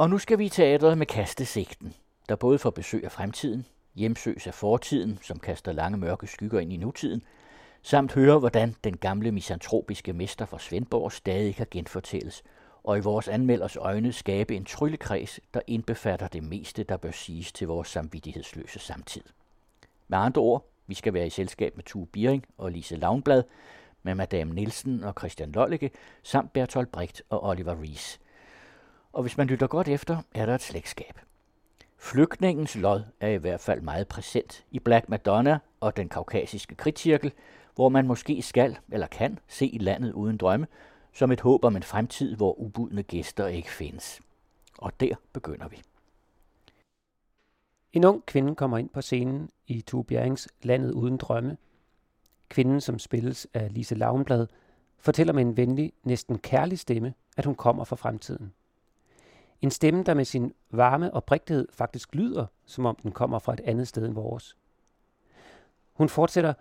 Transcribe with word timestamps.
Og 0.00 0.10
nu 0.10 0.18
skal 0.18 0.38
vi 0.38 0.44
i 0.44 0.48
teatret 0.48 0.98
med 0.98 1.06
kastesigten, 1.06 1.94
der 2.28 2.36
både 2.36 2.58
får 2.58 2.70
besøg 2.70 3.04
af 3.04 3.12
fremtiden, 3.12 3.66
hjemsøs 3.94 4.46
af 4.46 4.54
fortiden, 4.54 5.18
som 5.22 5.38
kaster 5.38 5.72
lange 5.72 5.98
mørke 5.98 6.26
skygger 6.26 6.60
ind 6.60 6.72
i 6.72 6.76
nutiden, 6.76 7.22
samt 7.82 8.12
høre, 8.12 8.38
hvordan 8.38 8.76
den 8.84 8.96
gamle 8.96 9.32
misantropiske 9.32 10.12
mester 10.12 10.44
fra 10.44 10.58
Svendborg 10.58 11.12
stadig 11.12 11.54
kan 11.54 11.66
genfortælles, 11.70 12.42
og 12.84 12.98
i 12.98 13.00
vores 13.00 13.28
anmelders 13.28 13.76
øjne 13.76 14.12
skabe 14.12 14.56
en 14.56 14.64
tryllekreds, 14.64 15.40
der 15.54 15.60
indbefatter 15.66 16.28
det 16.28 16.42
meste, 16.42 16.82
der 16.82 16.96
bør 16.96 17.10
siges 17.10 17.52
til 17.52 17.66
vores 17.66 17.88
samvittighedsløse 17.88 18.78
samtid. 18.78 19.22
Med 20.08 20.18
andre 20.18 20.42
ord, 20.42 20.66
vi 20.86 20.94
skal 20.94 21.14
være 21.14 21.26
i 21.26 21.30
selskab 21.30 21.76
med 21.76 21.84
Tue 21.84 22.06
Biering 22.06 22.44
og 22.58 22.70
Lise 22.70 22.96
Lavnblad, 22.96 23.42
med 24.02 24.14
Madame 24.14 24.54
Nielsen 24.54 25.04
og 25.04 25.14
Christian 25.18 25.52
Lollicke, 25.52 25.90
samt 26.22 26.52
Bertolt 26.52 26.92
Brecht 26.92 27.22
og 27.30 27.44
Oliver 27.44 27.82
Rees. 27.82 28.20
Og 29.12 29.22
hvis 29.22 29.38
man 29.38 29.46
lytter 29.46 29.66
godt 29.66 29.88
efter, 29.88 30.22
er 30.34 30.46
der 30.46 30.54
et 30.54 30.62
slægtskab. 30.62 31.20
Flygtningens 31.98 32.76
lod 32.76 33.02
er 33.20 33.28
i 33.28 33.36
hvert 33.36 33.60
fald 33.60 33.80
meget 33.80 34.08
præsent 34.08 34.64
i 34.70 34.78
Black 34.78 35.08
Madonna 35.08 35.58
og 35.80 35.96
den 35.96 36.08
kaukasiske 36.08 36.74
kritcirkel, 36.74 37.32
hvor 37.74 37.88
man 37.88 38.06
måske 38.06 38.42
skal 38.42 38.78
eller 38.92 39.06
kan 39.06 39.38
se 39.48 39.76
landet 39.80 40.12
uden 40.12 40.36
drømme, 40.36 40.66
som 41.12 41.32
et 41.32 41.40
håb 41.40 41.64
om 41.64 41.76
en 41.76 41.82
fremtid, 41.82 42.36
hvor 42.36 42.60
ubudne 42.60 43.02
gæster 43.02 43.46
ikke 43.46 43.70
findes. 43.70 44.20
Og 44.78 45.00
der 45.00 45.14
begynder 45.32 45.68
vi. 45.68 45.82
En 47.92 48.04
ung 48.04 48.26
kvinde 48.26 48.54
kommer 48.54 48.78
ind 48.78 48.88
på 48.88 49.00
scenen 49.00 49.50
i 49.66 49.80
Tue 49.80 50.04
Bjerings 50.04 50.48
Landet 50.62 50.92
uden 50.92 51.16
drømme. 51.16 51.56
Kvinden, 52.48 52.80
som 52.80 52.98
spilles 52.98 53.46
af 53.54 53.74
Lise 53.74 53.94
Lavnblad, 53.94 54.46
fortæller 54.98 55.32
med 55.32 55.42
en 55.42 55.56
venlig, 55.56 55.92
næsten 56.04 56.38
kærlig 56.38 56.78
stemme, 56.78 57.14
at 57.36 57.44
hun 57.44 57.54
kommer 57.54 57.84
fra 57.84 57.96
fremtiden. 57.96 58.52
En 59.62 59.70
stemme, 59.70 60.02
der 60.04 60.14
med 60.14 60.24
sin 60.24 60.54
varme 60.70 61.14
og 61.14 61.24
prægtighed 61.24 61.68
faktisk 61.72 62.14
lyder, 62.14 62.46
som 62.64 62.86
om 62.86 62.96
den 63.02 63.12
kommer 63.12 63.38
fra 63.38 63.52
et 63.52 63.60
andet 63.60 63.88
sted 63.88 64.06
end 64.06 64.14
vores. 64.14 64.56
Hun 65.92 66.08
fortsætter, 66.08 66.54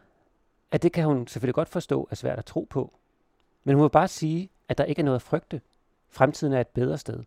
at 0.71 0.83
det 0.83 0.91
kan 0.91 1.05
hun 1.05 1.27
selvfølgelig 1.27 1.55
godt 1.55 1.69
forstå 1.69 2.07
er 2.11 2.15
svært 2.15 2.39
at 2.39 2.45
tro 2.45 2.67
på. 2.69 2.93
Men 3.63 3.75
hun 3.75 3.83
vil 3.83 3.89
bare 3.89 4.07
sige, 4.07 4.49
at 4.67 4.77
der 4.77 4.83
ikke 4.83 4.99
er 4.99 5.03
noget 5.03 5.15
at 5.15 5.21
frygte. 5.21 5.61
Fremtiden 6.09 6.53
er 6.53 6.61
et 6.61 6.67
bedre 6.67 6.97
sted. 6.97 7.23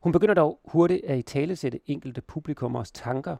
Hun 0.00 0.12
begynder 0.12 0.34
dog 0.34 0.60
hurtigt 0.64 1.04
at 1.04 1.18
i 1.18 1.22
tale 1.22 1.56
sætte 1.56 1.80
enkelte 1.86 2.20
publikummers 2.20 2.90
tanker. 2.90 3.36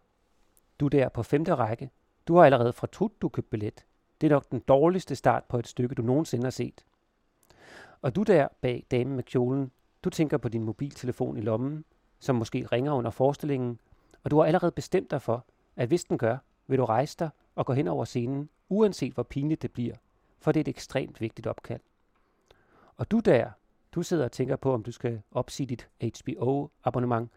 Du 0.81 0.89
der 0.89 1.09
på 1.09 1.23
femte 1.23 1.55
række. 1.55 1.91
Du 2.29 2.37
har 2.37 2.45
allerede 2.45 2.73
fra 2.73 2.87
tut, 2.87 3.23
du 3.23 3.29
købt 3.29 3.51
billet. 3.51 3.85
Det 4.21 4.27
er 4.27 4.31
nok 4.31 4.51
den 4.51 4.61
dårligste 4.61 5.17
start 5.17 5.45
på 5.45 5.59
et 5.59 5.69
stykke, 5.69 5.95
du 5.95 6.03
nogensinde 6.03 6.45
har 6.45 6.51
set. 6.51 6.85
Og 8.03 8.17
du 8.17 8.23
der 8.23 8.49
bag 8.61 8.87
damen 8.91 9.17
med 9.17 9.25
kjolen, 9.25 9.71
du 10.05 10.11
tænker 10.11 10.39
på 10.39 10.49
din 10.49 10.65
mobiltelefon 10.65 11.37
i 11.37 11.41
lommen, 11.41 11.85
som 12.19 12.37
måske 12.37 12.67
ringer 12.73 12.93
under 12.93 13.11
forestillingen, 13.11 13.79
og 14.23 14.31
du 14.31 14.39
har 14.39 14.45
allerede 14.45 14.73
bestemt 14.73 15.11
dig 15.11 15.23
for, 15.23 15.47
at 15.77 15.89
hvis 15.89 16.05
den 16.05 16.19
gør, 16.19 16.39
vil 16.67 16.79
du 16.79 16.85
rejse 16.85 17.17
dig 17.19 17.31
og 17.55 17.67
gå 17.67 17.73
hen 17.73 17.89
over 17.89 18.05
scenen, 18.05 18.49
uanset 18.69 19.13
hvor 19.13 19.23
pinligt 19.23 19.63
det 19.63 19.73
bliver, 19.73 19.95
for 20.39 20.53
det 20.53 20.61
er 20.61 20.65
et 20.65 20.69
ekstremt 20.69 21.21
vigtigt 21.21 21.47
opkald. 21.47 21.81
Og 22.97 23.11
du 23.11 23.21
der, 23.21 23.51
du 23.93 24.03
sidder 24.03 24.25
og 24.25 24.33
tænker 24.33 24.57
på, 24.57 24.75
om 24.75 24.83
du 24.83 24.93
skal 24.93 25.23
opsige 25.31 25.67
dit 25.67 25.89
HBO-abonnement. 26.03 27.31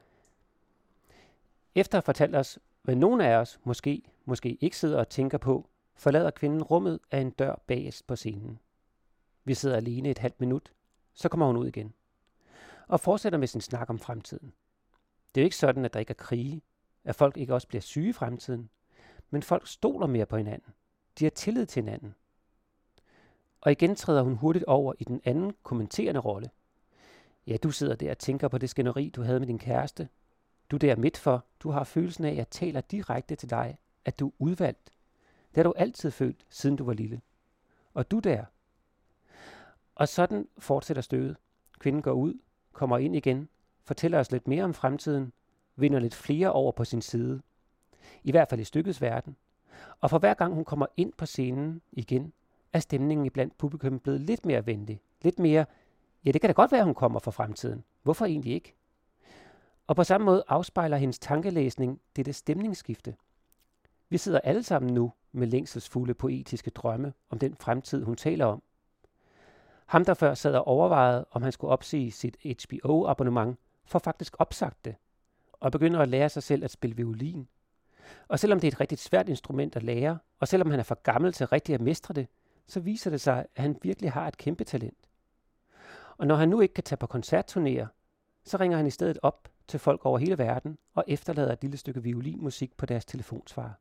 Efter 1.76 1.98
at 1.98 2.02
have 2.02 2.06
fortalt 2.06 2.36
os, 2.36 2.60
hvad 2.82 2.96
nogen 2.96 3.22
af 3.22 3.36
os 3.36 3.60
måske, 3.64 4.02
måske 4.26 4.58
ikke 4.62 4.78
sidder 4.78 5.00
og 5.00 5.10
tænker 5.10 5.38
på, 5.38 5.70
forlader 5.96 6.32
kvinden 6.32 6.64
rummet 6.64 7.00
af 7.12 7.20
en 7.20 7.30
dør 7.30 7.56
bagest 7.68 8.08
på 8.08 8.16
scenen. 8.16 8.60
Vi 9.44 9.54
sidder 9.54 9.76
alene 9.76 10.10
et 10.10 10.18
halvt 10.18 10.40
minut, 10.40 10.74
så 11.14 11.30
kommer 11.30 11.46
hun 11.46 11.58
ud 11.58 11.68
igen. 11.68 11.94
Og 12.88 13.00
fortsætter 13.00 13.40
med 13.40 13.48
sin 13.48 13.62
snak 13.62 13.90
om 13.90 14.00
fremtiden. 14.00 14.54
Det 15.36 15.42
er 15.42 15.44
jo 15.44 15.48
ikke 15.48 15.56
sådan, 15.56 15.86
at 15.86 15.94
der 15.94 16.00
ikke 16.00 16.12
er 16.12 16.24
krige, 16.24 16.62
at 17.04 17.16
folk 17.16 17.38
ikke 17.38 17.54
også 17.54 17.68
bliver 17.68 17.82
syge 17.82 18.10
i 18.10 18.14
fremtiden, 18.14 18.70
men 19.30 19.44
folk 19.44 19.68
stoler 19.68 20.08
mere 20.08 20.26
på 20.26 20.38
hinanden. 20.38 20.74
De 21.20 21.26
har 21.26 21.30
tillid 21.30 21.66
til 21.66 21.84
hinanden. 21.84 22.16
Og 23.62 23.72
igen 23.72 23.96
træder 23.96 24.22
hun 24.22 24.36
hurtigt 24.36 24.66
over 24.66 24.94
i 25.00 25.04
den 25.04 25.22
anden 25.26 25.54
kommenterende 25.64 26.20
rolle. 26.20 26.50
Ja, 27.48 27.58
du 27.58 27.72
sidder 27.72 27.96
der 27.96 28.12
og 28.12 28.18
tænker 28.18 28.48
på 28.48 28.58
det 28.58 28.70
skænderi, 28.70 29.10
du 29.10 29.22
havde 29.22 29.40
med 29.40 29.48
din 29.48 29.60
kæreste. 29.60 30.10
Du 30.72 30.78
der 30.78 30.96
midt 30.96 31.18
for, 31.18 31.46
du 31.60 31.70
har 31.70 31.84
følelsen 31.84 32.26
af, 32.26 32.30
at 32.30 32.38
jeg 32.38 32.50
taler 32.50 32.82
direkte 32.82 33.36
til 33.36 33.50
dig, 33.50 33.78
at 34.06 34.20
du 34.20 34.28
er 34.28 34.32
udvalgt. 34.40 34.92
Det 35.50 35.58
har 35.58 35.64
du 35.64 35.74
altid 35.78 36.12
følt, 36.12 36.46
siden 36.50 36.76
du 36.76 36.84
var 36.84 36.94
lille. 36.94 37.22
Og 37.94 38.12
du 38.12 38.20
der. 38.20 38.46
Og 39.96 40.08
sådan 40.08 40.48
fortsætter 40.58 41.02
støvet. 41.02 41.38
Kvinden 41.80 42.02
går 42.02 42.12
ud, 42.12 42.34
kommer 42.78 42.98
ind 42.98 43.16
igen, 43.16 43.50
fortæller 43.84 44.20
os 44.20 44.32
lidt 44.32 44.48
mere 44.48 44.64
om 44.64 44.74
fremtiden, 44.74 45.34
vinder 45.76 46.00
lidt 46.00 46.16
flere 46.16 46.52
over 46.52 46.72
på 46.72 46.86
sin 46.86 47.02
side. 47.02 47.42
I 48.24 48.32
hvert 48.32 48.50
fald 48.50 48.62
i 48.62 48.64
stykkets 48.64 49.02
verden. 49.02 49.36
Og 50.00 50.10
for 50.10 50.20
hver 50.20 50.34
gang 50.34 50.54
hun 50.54 50.66
kommer 50.66 50.86
ind 50.98 51.14
på 51.18 51.26
scenen 51.26 51.82
igen, 51.92 52.34
er 52.74 52.80
stemningen 52.80 53.26
iblandt 53.26 53.34
blandt 53.34 53.58
publikum 53.58 54.00
blevet 54.00 54.22
lidt 54.22 54.46
mere 54.46 54.66
venlig. 54.66 55.02
Lidt 55.22 55.40
mere, 55.40 55.66
ja 56.26 56.32
det 56.32 56.42
kan 56.42 56.48
da 56.50 56.54
godt 56.54 56.72
være, 56.72 56.84
hun 56.84 56.96
kommer 56.96 57.20
fra 57.20 57.32
fremtiden. 57.32 57.84
Hvorfor 58.04 58.26
egentlig 58.26 58.54
ikke? 58.54 58.76
Og 59.88 59.96
på 59.96 60.04
samme 60.04 60.26
måde 60.26 60.44
afspejler 60.48 60.98
hendes 60.98 61.20
tankelæsning 61.20 62.02
dette 62.16 62.34
stemningsskifte. 62.34 63.16
Vi 64.10 64.18
sidder 64.18 64.40
alle 64.40 64.64
sammen 64.64 64.94
nu 64.94 65.14
med 65.32 65.48
længselsfulde 65.48 66.14
poetiske 66.14 66.70
drømme 66.70 67.14
om 67.30 67.40
den 67.40 67.56
fremtid, 67.56 68.04
hun 68.04 68.16
taler 68.16 68.46
om. 68.46 68.64
Ham, 69.88 70.06
der 70.06 70.14
før 70.14 70.34
sad 70.34 70.56
og 70.56 70.68
overvejede, 70.68 71.26
om 71.32 71.42
han 71.42 71.52
skulle 71.52 71.72
opsige 71.72 72.12
sit 72.12 72.38
HBO-abonnement, 72.44 73.60
får 73.86 74.00
faktisk 74.00 74.36
opsagt 74.40 74.86
det, 74.86 74.96
og 75.54 75.72
begynder 75.72 76.00
at 76.00 76.10
lære 76.10 76.30
sig 76.30 76.44
selv 76.44 76.64
at 76.64 76.72
spille 76.72 76.96
violin. 76.96 77.48
Og 78.28 78.40
selvom 78.40 78.60
det 78.60 78.68
er 78.68 78.72
et 78.72 78.80
rigtig 78.80 78.98
svært 78.98 79.30
instrument 79.30 79.76
at 79.76 79.84
lære, 79.84 80.20
og 80.40 80.48
selvom 80.48 80.72
han 80.72 80.80
er 80.80 80.84
for 80.84 80.96
gammel 80.96 81.34
til 81.34 81.48
rigtig 81.48 81.76
at 81.76 81.82
mestre 81.82 82.14
det, 82.14 82.28
så 82.68 82.80
viser 82.80 83.10
det 83.10 83.22
sig, 83.22 83.46
at 83.56 83.62
han 83.62 83.78
virkelig 83.82 84.12
har 84.12 84.28
et 84.28 84.38
kæmpe 84.38 84.64
talent. 84.64 85.10
Og 86.18 86.28
når 86.28 86.36
han 86.36 86.50
nu 86.50 86.62
ikke 86.62 86.74
kan 86.74 86.84
tage 86.84 86.98
på 86.98 87.08
koncertturnéer, 87.16 87.88
så 88.44 88.58
ringer 88.60 88.78
han 88.78 88.88
i 88.88 88.92
stedet 88.92 89.20
op 89.22 89.50
til 89.68 89.80
folk 89.80 90.06
over 90.06 90.18
hele 90.18 90.38
verden 90.38 90.78
og 90.94 91.04
efterlader 91.08 91.54
et 91.54 91.62
lille 91.62 91.78
stykke 91.78 92.04
violinmusik 92.04 92.78
på 92.78 92.86
deres 92.86 93.06
telefonsvar. 93.06 93.80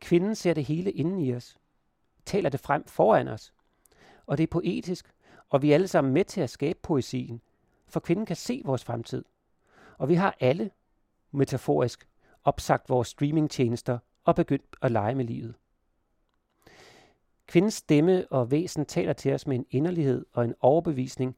Kvinden 0.00 0.34
ser 0.34 0.54
det 0.54 0.64
hele 0.64 0.92
inden 0.92 1.18
i 1.18 1.34
os, 1.34 1.56
taler 2.24 2.50
det 2.50 2.60
frem 2.60 2.84
foran 2.84 3.28
os, 3.28 3.52
og 4.30 4.38
det 4.38 4.42
er 4.42 4.50
poetisk, 4.50 5.10
og 5.48 5.62
vi 5.62 5.70
er 5.70 5.74
alle 5.74 5.88
sammen 5.88 6.14
med 6.14 6.24
til 6.24 6.40
at 6.40 6.50
skabe 6.50 6.78
poesien, 6.82 7.40
for 7.88 8.00
kvinden 8.00 8.26
kan 8.26 8.36
se 8.36 8.62
vores 8.64 8.84
fremtid. 8.84 9.24
Og 9.98 10.08
vi 10.08 10.14
har 10.14 10.36
alle, 10.40 10.70
metaforisk, 11.30 12.08
opsagt 12.44 12.88
vores 12.88 13.08
streamingtjenester 13.08 13.98
og 14.24 14.36
begyndt 14.36 14.76
at 14.82 14.90
lege 14.90 15.14
med 15.14 15.24
livet. 15.24 15.54
Kvindens 17.46 17.74
stemme 17.74 18.32
og 18.32 18.50
væsen 18.50 18.86
taler 18.86 19.12
til 19.12 19.34
os 19.34 19.46
med 19.46 19.56
en 19.56 19.66
inderlighed 19.70 20.26
og 20.32 20.44
en 20.44 20.54
overbevisning, 20.60 21.36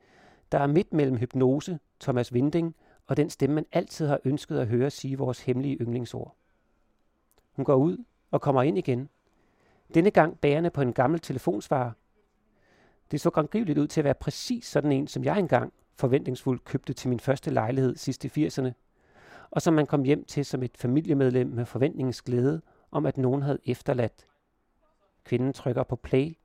der 0.52 0.58
er 0.58 0.66
midt 0.66 0.92
mellem 0.92 1.16
hypnose, 1.16 1.78
Thomas 2.00 2.32
Winding 2.32 2.76
og 3.06 3.16
den 3.16 3.30
stemme, 3.30 3.54
man 3.54 3.66
altid 3.72 4.06
har 4.06 4.20
ønsket 4.24 4.58
at 4.58 4.66
høre 4.66 4.90
sige 4.90 5.18
vores 5.18 5.40
hemmelige 5.40 5.76
yndlingsord. 5.76 6.36
Hun 7.52 7.64
går 7.64 7.74
ud 7.74 8.04
og 8.30 8.40
kommer 8.40 8.62
ind 8.62 8.78
igen. 8.78 9.08
Denne 9.94 10.10
gang 10.10 10.38
bærende 10.38 10.70
på 10.70 10.80
en 10.80 10.92
gammel 10.92 11.20
telefonsvarer. 11.20 11.92
Det 13.12 13.20
så 13.20 13.30
grangriveligt 13.30 13.78
ud 13.78 13.86
til 13.86 14.00
at 14.00 14.04
være 14.04 14.14
præcis 14.14 14.64
sådan 14.64 14.92
en, 14.92 15.06
som 15.06 15.24
jeg 15.24 15.38
engang 15.38 15.72
forventningsfuldt 15.94 16.64
købte 16.64 16.92
til 16.92 17.08
min 17.08 17.20
første 17.20 17.50
lejlighed 17.50 17.96
sidst 17.96 18.24
i 18.24 18.46
80'erne, 18.46 18.70
og 19.50 19.62
som 19.62 19.74
man 19.74 19.86
kom 19.86 20.02
hjem 20.02 20.24
til 20.24 20.44
som 20.44 20.62
et 20.62 20.76
familiemedlem 20.76 21.48
med 21.48 21.66
forventningens 21.66 22.22
glæde 22.22 22.60
om, 22.90 23.06
at 23.06 23.18
nogen 23.18 23.42
havde 23.42 23.58
efterladt 23.64 24.26
Kvinden 25.24 25.52
trykker 25.52 25.82
på 25.82 25.96
play, 25.96 26.36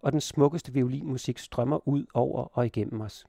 og 0.00 0.12
den 0.12 0.20
smukkeste 0.20 0.72
violinmusik 0.72 1.38
strømmer 1.38 1.88
ud 1.88 2.06
over 2.14 2.58
og 2.58 2.66
igennem 2.66 3.00
os. 3.00 3.26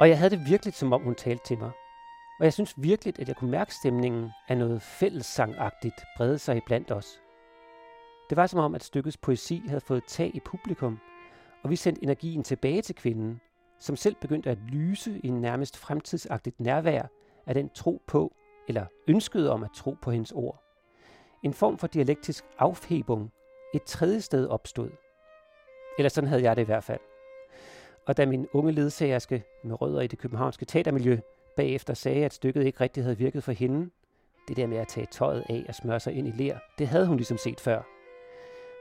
Og 0.00 0.08
jeg 0.08 0.18
havde 0.18 0.30
det 0.30 0.46
virkelig, 0.46 0.74
som 0.74 0.92
om 0.92 1.02
hun 1.02 1.14
talte 1.14 1.44
til 1.44 1.58
mig. 1.58 1.70
Og 2.38 2.44
jeg 2.44 2.52
synes 2.52 2.74
virkelig, 2.76 3.20
at 3.20 3.28
jeg 3.28 3.36
kunne 3.36 3.50
mærke 3.50 3.74
stemningen 3.74 4.30
af 4.48 4.58
noget 4.58 4.82
fællessangagtigt 4.82 5.94
brede 6.16 6.38
sig 6.38 6.56
iblandt 6.56 6.92
os. 6.92 7.20
Det 8.30 8.36
var 8.36 8.46
som 8.46 8.60
om, 8.60 8.74
at 8.74 8.84
stykkets 8.84 9.16
poesi 9.16 9.62
havde 9.68 9.80
fået 9.80 10.04
tag 10.04 10.30
i 10.34 10.40
publikum, 10.40 10.98
og 11.62 11.70
vi 11.70 11.76
sendte 11.76 12.02
energien 12.02 12.42
tilbage 12.42 12.82
til 12.82 12.94
kvinden, 12.94 13.40
som 13.78 13.96
selv 13.96 14.16
begyndte 14.20 14.50
at 14.50 14.58
lyse 14.58 15.20
i 15.24 15.28
en 15.28 15.40
nærmest 15.40 15.76
fremtidsagtigt 15.76 16.60
nærvær 16.60 17.02
af 17.46 17.54
den 17.54 17.70
tro 17.70 18.02
på, 18.06 18.32
eller 18.68 18.86
ønskede 19.08 19.52
om 19.52 19.64
at 19.64 19.70
tro 19.74 19.96
på 20.02 20.10
hendes 20.10 20.32
ord. 20.32 20.62
En 21.42 21.54
form 21.54 21.78
for 21.78 21.86
dialektisk 21.86 22.44
afhebung 22.58 23.32
et 23.74 23.82
tredje 23.82 24.20
sted 24.20 24.46
opstod. 24.46 24.90
Eller 25.98 26.08
sådan 26.08 26.28
havde 26.28 26.42
jeg 26.42 26.56
det 26.56 26.62
i 26.62 26.66
hvert 26.66 26.84
fald. 26.84 27.09
Og 28.10 28.16
da 28.16 28.26
min 28.26 28.46
unge 28.52 28.72
ledsagerske 28.72 29.42
med 29.64 29.82
rødder 29.82 30.00
i 30.00 30.06
det 30.06 30.18
københavnske 30.18 30.64
teatermiljø 30.64 31.18
bagefter 31.56 31.94
sagde, 31.94 32.24
at 32.24 32.32
stykket 32.32 32.64
ikke 32.64 32.80
rigtig 32.80 33.02
havde 33.02 33.18
virket 33.18 33.44
for 33.44 33.52
hende, 33.52 33.90
det 34.48 34.56
der 34.56 34.66
med 34.66 34.76
at 34.76 34.88
tage 34.88 35.06
tøjet 35.10 35.44
af 35.48 35.64
og 35.68 35.74
smøre 35.74 36.00
sig 36.00 36.12
ind 36.12 36.28
i 36.28 36.30
ler, 36.30 36.58
det 36.78 36.88
havde 36.88 37.06
hun 37.06 37.16
ligesom 37.16 37.38
set 37.38 37.60
før. 37.60 37.82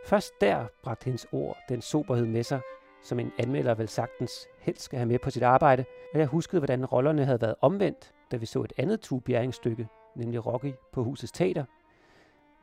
Først 0.06 0.34
der 0.42 0.66
bragte 0.84 1.06
hendes 1.06 1.28
ord 1.32 1.58
den 1.70 1.82
soberhed 1.82 2.26
med 2.26 2.44
sig, 2.44 2.60
som 3.04 3.20
en 3.20 3.32
anmelder 3.40 3.76
vel 3.76 3.88
sagtens 3.88 4.48
helst 4.60 4.82
skal 4.82 5.00
have 5.00 5.08
med 5.08 5.20
på 5.20 5.30
sit 5.30 5.44
arbejde, 5.44 5.86
og 6.14 6.20
jeg 6.20 6.28
huskede, 6.28 6.60
hvordan 6.60 6.86
rollerne 6.86 7.26
havde 7.26 7.42
været 7.42 7.56
omvendt, 7.62 8.14
da 8.32 8.38
vi 8.38 8.46
så 8.46 8.62
et 8.62 8.74
andet 8.78 9.02
tubjæringsstykke, 9.02 9.88
nemlig 10.16 10.46
Rocky 10.46 10.74
på 10.92 11.04
Husets 11.04 11.32
Teater. 11.32 11.66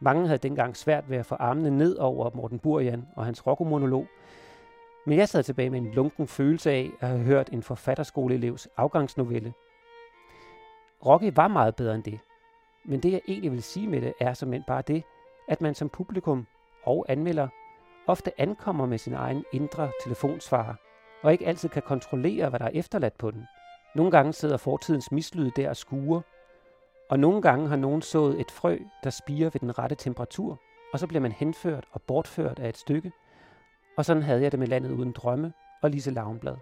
Mange 0.00 0.26
havde 0.26 0.38
dengang 0.38 0.76
svært 0.76 1.10
ved 1.10 1.16
at 1.16 1.26
få 1.26 1.34
armene 1.34 1.70
ned 1.70 1.96
over 1.96 2.30
Morten 2.34 2.58
Burjan 2.58 3.06
og 3.16 3.24
hans 3.24 3.46
rockomonolog, 3.46 4.06
men 5.06 5.18
jeg 5.18 5.28
sad 5.28 5.42
tilbage 5.42 5.70
med 5.70 5.78
en 5.78 5.92
lunken 5.92 6.26
følelse 6.26 6.70
af 6.70 6.90
at 7.00 7.08
have 7.08 7.20
hørt 7.20 7.48
en 7.52 7.62
forfatterskoleelevs 7.62 8.68
afgangsnovelle. 8.76 9.52
Rocky 11.06 11.32
var 11.36 11.48
meget 11.48 11.76
bedre 11.76 11.94
end 11.94 12.02
det, 12.02 12.18
men 12.84 13.00
det 13.00 13.12
jeg 13.12 13.20
egentlig 13.28 13.52
vil 13.52 13.62
sige 13.62 13.88
med 13.88 14.00
det 14.00 14.12
er 14.20 14.34
som 14.34 14.54
bare 14.66 14.82
det, 14.82 15.02
at 15.48 15.60
man 15.60 15.74
som 15.74 15.88
publikum 15.88 16.46
og 16.84 17.06
anmelder 17.08 17.48
ofte 18.06 18.40
ankommer 18.40 18.86
med 18.86 18.98
sin 18.98 19.14
egen 19.14 19.44
indre 19.52 19.90
telefonsvarer, 20.04 20.74
og 21.22 21.32
ikke 21.32 21.46
altid 21.46 21.68
kan 21.68 21.82
kontrollere, 21.82 22.48
hvad 22.48 22.58
der 22.58 22.66
er 22.66 22.70
efterladt 22.74 23.18
på 23.18 23.30
den. 23.30 23.46
Nogle 23.94 24.10
gange 24.10 24.32
sidder 24.32 24.56
fortidens 24.56 25.12
mislyd 25.12 25.50
der 25.56 25.68
og 25.68 25.76
skuer, 25.76 26.20
og 27.10 27.18
nogle 27.18 27.42
gange 27.42 27.68
har 27.68 27.76
nogen 27.76 28.02
sået 28.02 28.40
et 28.40 28.50
frø, 28.50 28.78
der 29.04 29.10
spiger 29.10 29.50
ved 29.50 29.60
den 29.60 29.78
rette 29.78 29.96
temperatur, 29.96 30.60
og 30.92 30.98
så 30.98 31.06
bliver 31.06 31.20
man 31.20 31.32
henført 31.32 31.84
og 31.92 32.02
bortført 32.02 32.58
af 32.58 32.68
et 32.68 32.76
stykke, 32.76 33.12
og 33.96 34.04
sådan 34.04 34.22
havde 34.22 34.42
jeg 34.42 34.52
det 34.52 34.58
med 34.58 34.66
landet 34.66 34.90
uden 34.90 35.12
drømme 35.12 35.52
og 35.82 35.90
Lise 35.90 36.10
Lavnblad. 36.10 36.56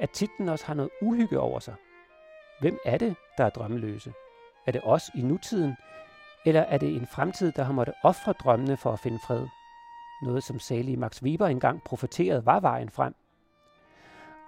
At 0.00 0.10
titlen 0.10 0.48
også 0.48 0.66
har 0.66 0.74
noget 0.74 0.90
uhygge 1.02 1.40
over 1.40 1.58
sig. 1.58 1.74
Hvem 2.60 2.78
er 2.84 2.98
det, 2.98 3.16
der 3.38 3.44
er 3.44 3.50
drømmeløse? 3.50 4.12
Er 4.66 4.72
det 4.72 4.80
os 4.84 5.10
i 5.14 5.22
nutiden, 5.22 5.76
eller 6.46 6.60
er 6.60 6.78
det 6.78 6.96
en 6.96 7.06
fremtid, 7.06 7.52
der 7.52 7.62
har 7.62 7.72
måttet 7.72 7.94
ofre 8.02 8.32
drømmene 8.32 8.76
for 8.76 8.92
at 8.92 9.00
finde 9.00 9.18
fred? 9.26 9.46
Noget, 10.22 10.44
som 10.44 10.58
salige 10.58 10.96
Max 10.96 11.22
Weber 11.22 11.46
engang 11.46 11.82
profeterede 11.84 12.46
var 12.46 12.60
vejen 12.60 12.90
frem. 12.90 13.14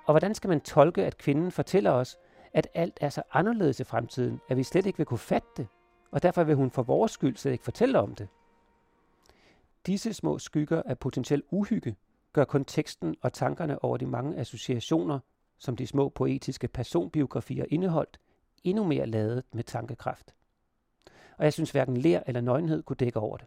Og 0.06 0.12
hvordan 0.12 0.34
skal 0.34 0.48
man 0.48 0.60
tolke, 0.60 1.04
at 1.04 1.18
kvinden 1.18 1.50
fortæller 1.52 1.90
os, 1.90 2.16
at 2.52 2.68
alt 2.74 2.98
er 3.00 3.08
så 3.08 3.22
anderledes 3.32 3.80
i 3.80 3.84
fremtiden, 3.84 4.40
at 4.48 4.56
vi 4.56 4.62
slet 4.62 4.86
ikke 4.86 4.96
vil 4.96 5.06
kunne 5.06 5.18
fatte 5.18 5.48
det, 5.56 5.66
og 6.12 6.22
derfor 6.22 6.44
vil 6.44 6.56
hun 6.56 6.70
for 6.70 6.82
vores 6.82 7.12
skyld 7.12 7.36
slet 7.36 7.52
ikke 7.52 7.64
fortælle 7.64 7.98
om 7.98 8.14
det? 8.14 8.28
Disse 9.86 10.12
små 10.12 10.38
skygger 10.38 10.82
af 10.82 10.98
potentiel 10.98 11.42
uhygge 11.50 11.96
gør 12.32 12.44
kun 12.44 12.64
teksten 12.64 13.16
og 13.22 13.32
tankerne 13.32 13.84
over 13.84 13.96
de 13.96 14.06
mange 14.06 14.36
associationer, 14.36 15.18
som 15.58 15.76
de 15.76 15.86
små 15.86 16.08
poetiske 16.08 16.68
personbiografier 16.68 17.64
indeholdt, 17.70 18.20
endnu 18.64 18.84
mere 18.84 19.06
ladet 19.06 19.42
med 19.52 19.64
tankekraft. 19.64 20.34
Og 21.38 21.44
jeg 21.44 21.52
synes 21.52 21.70
hverken 21.70 21.96
lær 21.96 22.22
eller 22.26 22.40
nøgenhed 22.40 22.82
kunne 22.82 22.96
dække 22.96 23.18
over 23.18 23.36
det. 23.36 23.46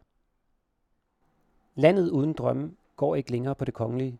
Landet 1.75 2.09
uden 2.09 2.33
drømme 2.33 2.75
går 2.95 3.15
ikke 3.15 3.31
længere 3.31 3.55
på 3.55 3.65
det 3.65 3.73
kongelige, 3.73 4.19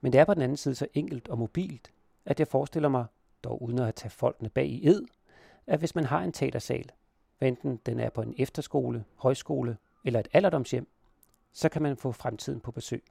men 0.00 0.12
det 0.12 0.20
er 0.20 0.24
på 0.24 0.34
den 0.34 0.42
anden 0.42 0.56
side 0.56 0.74
så 0.74 0.86
enkelt 0.94 1.28
og 1.28 1.38
mobilt, 1.38 1.92
at 2.24 2.38
jeg 2.38 2.48
forestiller 2.48 2.88
mig, 2.88 3.06
dog 3.44 3.62
uden 3.62 3.78
at 3.78 3.94
tage 3.94 4.10
folkene 4.10 4.48
bag 4.48 4.66
i 4.66 4.86
ed, 4.86 5.02
at 5.66 5.78
hvis 5.78 5.94
man 5.94 6.04
har 6.04 6.22
en 6.22 6.32
teatersal, 6.32 6.92
enten 7.40 7.80
den 7.86 8.00
er 8.00 8.10
på 8.10 8.22
en 8.22 8.34
efterskole, 8.38 9.04
højskole 9.16 9.76
eller 10.04 10.20
et 10.20 10.28
alderdomshjem, 10.32 10.88
så 11.56 11.68
kan 11.68 11.82
man 11.82 11.96
få 11.96 12.12
fremtiden 12.12 12.60
på 12.60 12.70
besøg. 12.70 13.04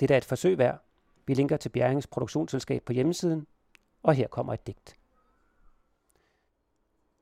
Det 0.00 0.02
er 0.02 0.06
da 0.06 0.16
et 0.18 0.24
forsøg 0.24 0.58
værd. 0.58 0.80
Vi 1.26 1.34
linker 1.34 1.56
til 1.56 1.68
Bjerringens 1.68 2.06
produktionsselskab 2.06 2.82
på 2.82 2.92
hjemmesiden, 2.92 3.46
og 4.02 4.14
her 4.14 4.28
kommer 4.28 4.54
et 4.54 4.66
digt. 4.66 4.96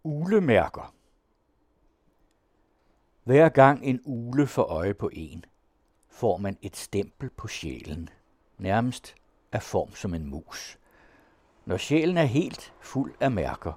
Ulemærker 0.03 0.95
Hver 3.25 3.49
gang 3.49 3.85
en 3.85 4.01
ule 4.05 4.47
får 4.47 4.63
øje 4.63 4.95
på 4.95 5.11
en, 5.13 5.45
får 6.09 6.37
man 6.37 6.59
et 6.63 6.77
stempel 6.77 7.31
på 7.31 7.49
sjælen, 7.49 8.09
nærmest 8.59 9.15
af 9.53 9.63
form 9.63 9.95
som 9.95 10.15
en 10.15 10.27
mus. 10.27 10.79
Når 11.65 11.77
sjælen 11.77 12.17
er 12.17 12.25
helt 12.25 12.75
fuld 12.81 13.15
af 13.21 13.31
mærker, 13.31 13.73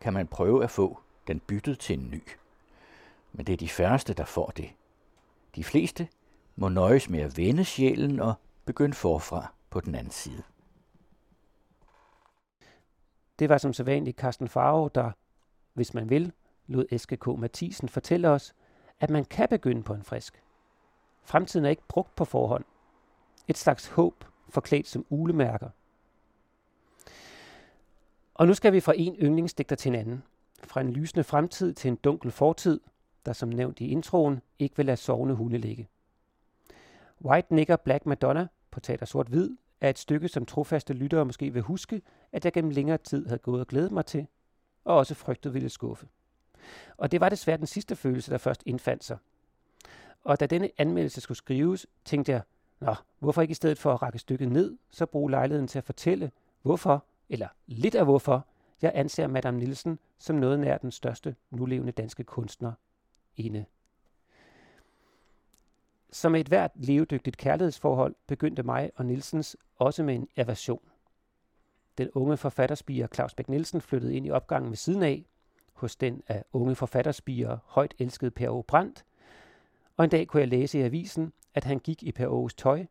kan 0.00 0.12
man 0.12 0.28
prøve 0.28 0.64
at 0.64 0.70
få 0.70 1.00
den 1.26 1.40
byttet 1.40 1.78
til 1.78 1.98
en 1.98 2.10
ny. 2.10 2.22
Men 3.32 3.46
det 3.46 3.52
er 3.52 3.56
de 3.56 3.68
færreste, 3.68 4.14
der 4.14 4.24
får 4.24 4.52
det. 4.56 4.70
De 5.54 5.64
fleste 5.64 6.08
må 6.56 6.68
nøjes 6.68 7.10
med 7.10 7.20
at 7.20 7.36
vende 7.36 7.64
sjælen 7.64 8.20
og 8.20 8.34
begynde 8.64 8.94
forfra 8.94 9.52
på 9.70 9.80
den 9.80 9.94
anden 9.94 10.12
side. 10.12 10.42
Det 13.38 13.48
var 13.48 13.58
som 13.58 13.72
sædvanligt 13.72 14.18
Carsten 14.18 14.48
Faro, 14.48 14.88
der, 14.88 15.10
hvis 15.72 15.94
man 15.94 16.10
vil, 16.10 16.32
lod 16.66 16.86
Eske 16.90 17.16
K. 17.16 17.26
Mathisen 17.26 17.88
fortælle 17.88 18.28
os, 18.28 18.54
at 19.00 19.10
man 19.10 19.24
kan 19.24 19.48
begynde 19.48 19.82
på 19.82 19.94
en 19.94 20.02
frisk. 20.02 20.42
Fremtiden 21.22 21.66
er 21.66 21.70
ikke 21.70 21.88
brugt 21.88 22.14
på 22.16 22.24
forhånd. 22.24 22.64
Et 23.48 23.58
slags 23.58 23.86
håb 23.86 24.24
forklædt 24.48 24.88
som 24.88 25.06
ulemærker. 25.08 25.68
Og 28.34 28.46
nu 28.46 28.54
skal 28.54 28.72
vi 28.72 28.80
fra 28.80 28.92
en 28.96 29.16
yndlingsdigter 29.16 29.76
til 29.76 29.88
en 29.88 29.94
anden. 29.94 30.22
Fra 30.64 30.80
en 30.80 30.92
lysende 30.92 31.24
fremtid 31.24 31.74
til 31.74 31.88
en 31.88 31.96
dunkel 31.96 32.30
fortid, 32.30 32.80
der 33.26 33.32
som 33.32 33.48
nævnt 33.48 33.80
i 33.80 33.88
introen 33.88 34.40
ikke 34.58 34.76
vil 34.76 34.86
lade 34.86 34.96
sovende 34.96 35.34
hunde 35.34 35.58
ligge. 35.58 35.88
White 37.24 37.54
Nigger 37.54 37.76
Black 37.76 38.06
Madonna 38.06 38.46
på 38.70 38.80
Teater 38.80 39.06
Sort 39.06 39.28
Hvid 39.28 39.50
er 39.80 39.90
et 39.90 39.98
stykke, 39.98 40.28
som 40.28 40.46
trofaste 40.46 40.92
lyttere 40.92 41.24
måske 41.24 41.52
vil 41.52 41.62
huske, 41.62 42.02
at 42.32 42.44
jeg 42.44 42.52
gennem 42.52 42.70
længere 42.70 42.98
tid 42.98 43.26
havde 43.26 43.38
gået 43.38 43.60
og 43.60 43.66
glædet 43.66 43.92
mig 43.92 44.06
til, 44.06 44.26
og 44.84 44.96
også 44.96 45.14
frygtet 45.14 45.54
ville 45.54 45.68
skuffe. 45.68 46.06
Og 46.96 47.12
det 47.12 47.20
var 47.20 47.28
desværre 47.28 47.56
den 47.56 47.66
sidste 47.66 47.96
følelse, 47.96 48.30
der 48.30 48.38
først 48.38 48.62
indfandt 48.66 49.04
sig. 49.04 49.18
Og 50.24 50.40
da 50.40 50.46
denne 50.46 50.70
anmeldelse 50.78 51.20
skulle 51.20 51.38
skrives, 51.38 51.86
tænkte 52.04 52.32
jeg, 52.32 52.42
nå, 52.80 52.94
hvorfor 53.18 53.42
ikke 53.42 53.52
i 53.52 53.54
stedet 53.54 53.78
for 53.78 53.92
at 53.92 54.02
række 54.02 54.18
stykket 54.18 54.48
ned, 54.48 54.78
så 54.90 55.06
bruge 55.06 55.30
lejligheden 55.30 55.68
til 55.68 55.78
at 55.78 55.84
fortælle, 55.84 56.30
hvorfor, 56.62 57.04
eller 57.28 57.48
lidt 57.66 57.94
af 57.94 58.04
hvorfor, 58.04 58.46
jeg 58.82 58.92
anser 58.94 59.26
Madame 59.26 59.58
Nielsen 59.58 59.98
som 60.18 60.36
noget 60.36 60.60
nær 60.60 60.78
den 60.78 60.90
største 60.90 61.36
nulevende 61.50 61.92
danske 61.92 62.24
kunstner 62.24 62.72
inde. 63.36 63.64
Som 66.10 66.34
et 66.34 66.48
hvert 66.48 66.70
levedygtigt 66.74 67.36
kærlighedsforhold 67.36 68.14
begyndte 68.26 68.62
mig 68.62 68.90
og 68.96 69.06
Nielsens 69.06 69.56
også 69.76 70.02
med 70.02 70.14
en 70.14 70.28
aversion. 70.36 70.82
Den 71.98 72.10
unge 72.10 72.36
forfatterspiger 72.36 73.06
Claus 73.06 73.34
Bæk 73.34 73.48
Nielsen 73.48 73.80
flyttede 73.80 74.16
ind 74.16 74.26
i 74.26 74.30
opgangen 74.30 74.70
ved 74.70 74.76
siden 74.76 75.02
af, 75.02 75.24
hos 75.72 75.96
den 75.96 76.22
af 76.28 76.44
unge 76.52 76.74
forfatterspiger 76.74 77.58
højt 77.64 77.94
elskede 77.98 78.30
Per 78.30 78.48
O. 78.48 78.62
Brandt, 78.62 79.04
og 79.96 80.04
en 80.04 80.10
dag 80.10 80.26
kunne 80.26 80.40
jeg 80.40 80.48
læse 80.48 80.78
i 80.78 80.82
avisen, 80.82 81.32
at 81.54 81.64
han 81.64 81.78
gik 81.78 82.02
i 82.02 82.12
Per 82.12 82.26
O.'s 82.26 82.54
tøj, 82.54 82.86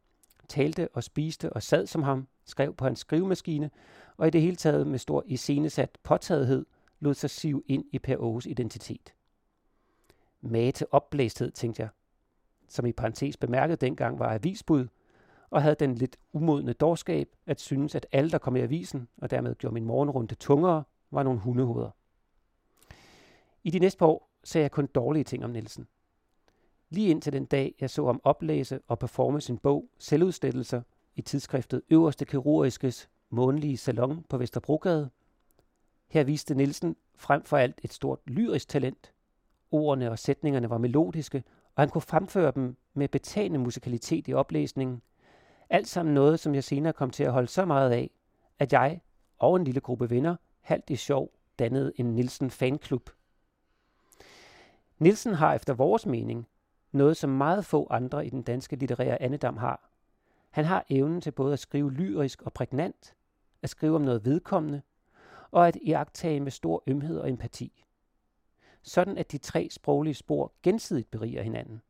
talte 0.48 0.88
og 0.94 1.04
spiste 1.04 1.54
og 1.54 1.64
sad 1.64 1.88
som 1.88 2.04
ham, 2.04 2.28
skrev 2.46 2.76
på 2.76 2.86
hans 2.86 3.00
skrivemaskine, 3.00 3.70
og 4.18 4.28
i 4.28 4.30
det 4.30 4.42
hele 4.42 4.56
taget 4.56 4.88
med 4.88 5.00
stor 5.00 5.24
iscenesat 5.26 5.98
påtagethed 6.04 6.66
lod 7.00 7.14
sig 7.14 7.30
sive 7.30 7.64
ind 7.68 7.86
i 7.92 8.00
Per 8.00 8.18
O.'s 8.18 8.46
identitet. 8.46 9.14
Mage 10.42 10.72
til 10.72 10.88
opblæsthed, 10.92 11.52
tænkte 11.52 11.82
jeg, 11.82 11.90
som 12.68 12.86
i 12.86 12.92
parentes 12.92 13.38
bemærket 13.38 13.82
dengang 13.82 14.20
var 14.20 14.34
avisbud, 14.34 14.88
og 15.50 15.62
havde 15.62 15.76
den 15.76 15.96
lidt 15.96 16.18
umodne 16.34 16.74
dårskab 16.74 17.30
at 17.46 17.62
synes, 17.62 17.96
at 17.96 18.08
alle, 18.12 18.32
der 18.32 18.38
kom 18.38 18.56
i 18.56 18.60
avisen, 18.60 19.08
og 19.18 19.32
dermed 19.32 19.56
gjorde 19.56 19.74
min 19.74 19.86
morgenrunde 19.86 20.36
tungere, 20.36 20.84
var 21.12 21.24
nogle 21.24 21.40
hundehoveder. 21.40 21.90
I 23.64 23.70
de 23.70 23.80
næste 23.80 23.98
par 23.98 24.06
år 24.06 24.30
sagde 24.44 24.64
jeg 24.64 24.72
kun 24.72 24.86
dårlige 24.86 25.24
ting 25.24 25.44
om 25.44 25.50
Nielsen. 25.50 25.88
Lige 26.90 27.10
indtil 27.10 27.34
den 27.34 27.46
dag, 27.46 27.76
jeg 27.82 27.90
så 27.90 28.06
ham 28.06 28.22
oplæse 28.24 28.80
og 28.88 29.00
performe 29.00 29.42
sin 29.42 29.58
bog 29.58 29.90
Selvudstættelser 29.98 30.82
i 31.16 31.22
tidsskriftet 31.22 31.82
Øverste 31.90 32.26
Kirurgiskes 32.26 33.10
månedlige 33.30 33.78
salon 33.78 34.24
på 34.30 34.38
Vesterbrogade. 34.38 35.10
Her 36.08 36.24
viste 36.24 36.56
Nielsen 36.56 36.96
frem 37.16 37.44
for 37.44 37.58
alt 37.58 37.80
et 37.84 37.94
stort 37.94 38.20
lyrisk 38.26 38.70
talent. 38.70 39.14
Ordene 39.72 40.12
og 40.12 40.20
sætningerne 40.20 40.70
var 40.70 40.78
melodiske, 40.78 41.44
og 41.76 41.82
han 41.82 41.90
kunne 41.90 42.02
fremføre 42.02 42.52
dem 42.56 42.78
med 42.94 43.08
betagende 43.08 43.60
musikalitet 43.60 44.28
i 44.28 44.34
oplæsningen. 44.34 45.02
Alt 45.70 45.88
sammen 45.88 46.14
noget, 46.14 46.40
som 46.40 46.56
jeg 46.56 46.64
senere 46.64 46.94
kom 46.94 47.10
til 47.10 47.24
at 47.24 47.32
holde 47.32 47.48
så 47.48 47.66
meget 47.66 47.92
af, 47.92 48.10
at 48.60 48.74
jeg 48.74 49.02
og 49.38 49.56
en 49.56 49.64
lille 49.64 49.82
gruppe 49.82 50.10
venner 50.10 50.36
halvt 50.62 50.90
i 50.90 50.96
sjov 50.96 51.32
dannede 51.60 51.92
en 51.96 52.16
Nielsen 52.16 52.52
fanklub. 52.52 53.10
Nielsen 55.00 55.34
har 55.34 55.54
efter 55.54 55.74
vores 55.74 56.06
mening 56.06 56.48
noget, 56.92 57.18
som 57.18 57.30
meget 57.30 57.66
få 57.66 57.88
andre 57.90 58.26
i 58.26 58.30
den 58.30 58.42
danske 58.42 58.76
litterære 58.76 59.22
andedam 59.22 59.58
har. 59.58 59.90
Han 60.50 60.66
har 60.66 60.86
evnen 60.90 61.22
til 61.22 61.32
både 61.32 61.54
at 61.54 61.60
skrive 61.60 61.92
lyrisk 61.92 62.42
og 62.42 62.54
prægnant, 62.54 63.16
at 63.62 63.70
skrive 63.70 63.96
om 63.96 64.02
noget 64.02 64.26
vedkommende, 64.26 64.82
og 65.52 65.68
at 65.68 65.78
iagtage 65.82 66.40
med 66.40 66.52
stor 66.52 66.84
ømhed 66.88 67.20
og 67.20 67.30
empati. 67.30 67.86
Sådan 68.84 69.18
at 69.18 69.32
de 69.32 69.38
tre 69.38 69.68
sproglige 69.72 70.14
spor 70.14 70.54
gensidigt 70.64 71.12
beriger 71.12 71.44
hinanden. 71.44 71.82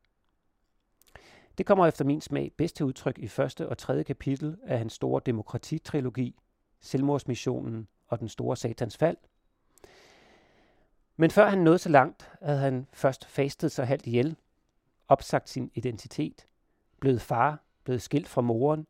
Det 1.57 1.65
kommer 1.65 1.87
efter 1.87 2.05
min 2.05 2.21
smag 2.21 2.51
bedst 2.57 2.75
til 2.75 2.85
udtryk 2.85 3.19
i 3.19 3.27
første 3.27 3.69
og 3.69 3.77
tredje 3.77 4.03
kapitel 4.03 4.57
af 4.63 4.77
hans 4.77 4.93
store 4.93 5.21
demokratitrilogi, 5.25 6.35
Selvmordsmissionen 6.79 7.87
og 8.07 8.19
den 8.19 8.29
store 8.29 8.57
satans 8.57 8.97
fald. 8.97 9.17
Men 11.17 11.31
før 11.31 11.49
han 11.49 11.59
nåede 11.59 11.77
så 11.79 11.89
langt, 11.89 12.29
havde 12.41 12.59
han 12.59 12.87
først 12.93 13.25
fastet 13.25 13.71
sig 13.71 13.87
halvt 13.87 14.07
ihjel, 14.07 14.35
opsagt 15.07 15.49
sin 15.49 15.71
identitet, 15.73 16.47
blevet 16.99 17.21
far, 17.21 17.63
blevet 17.83 18.01
skilt 18.01 18.27
fra 18.27 18.41
moren, 18.41 18.87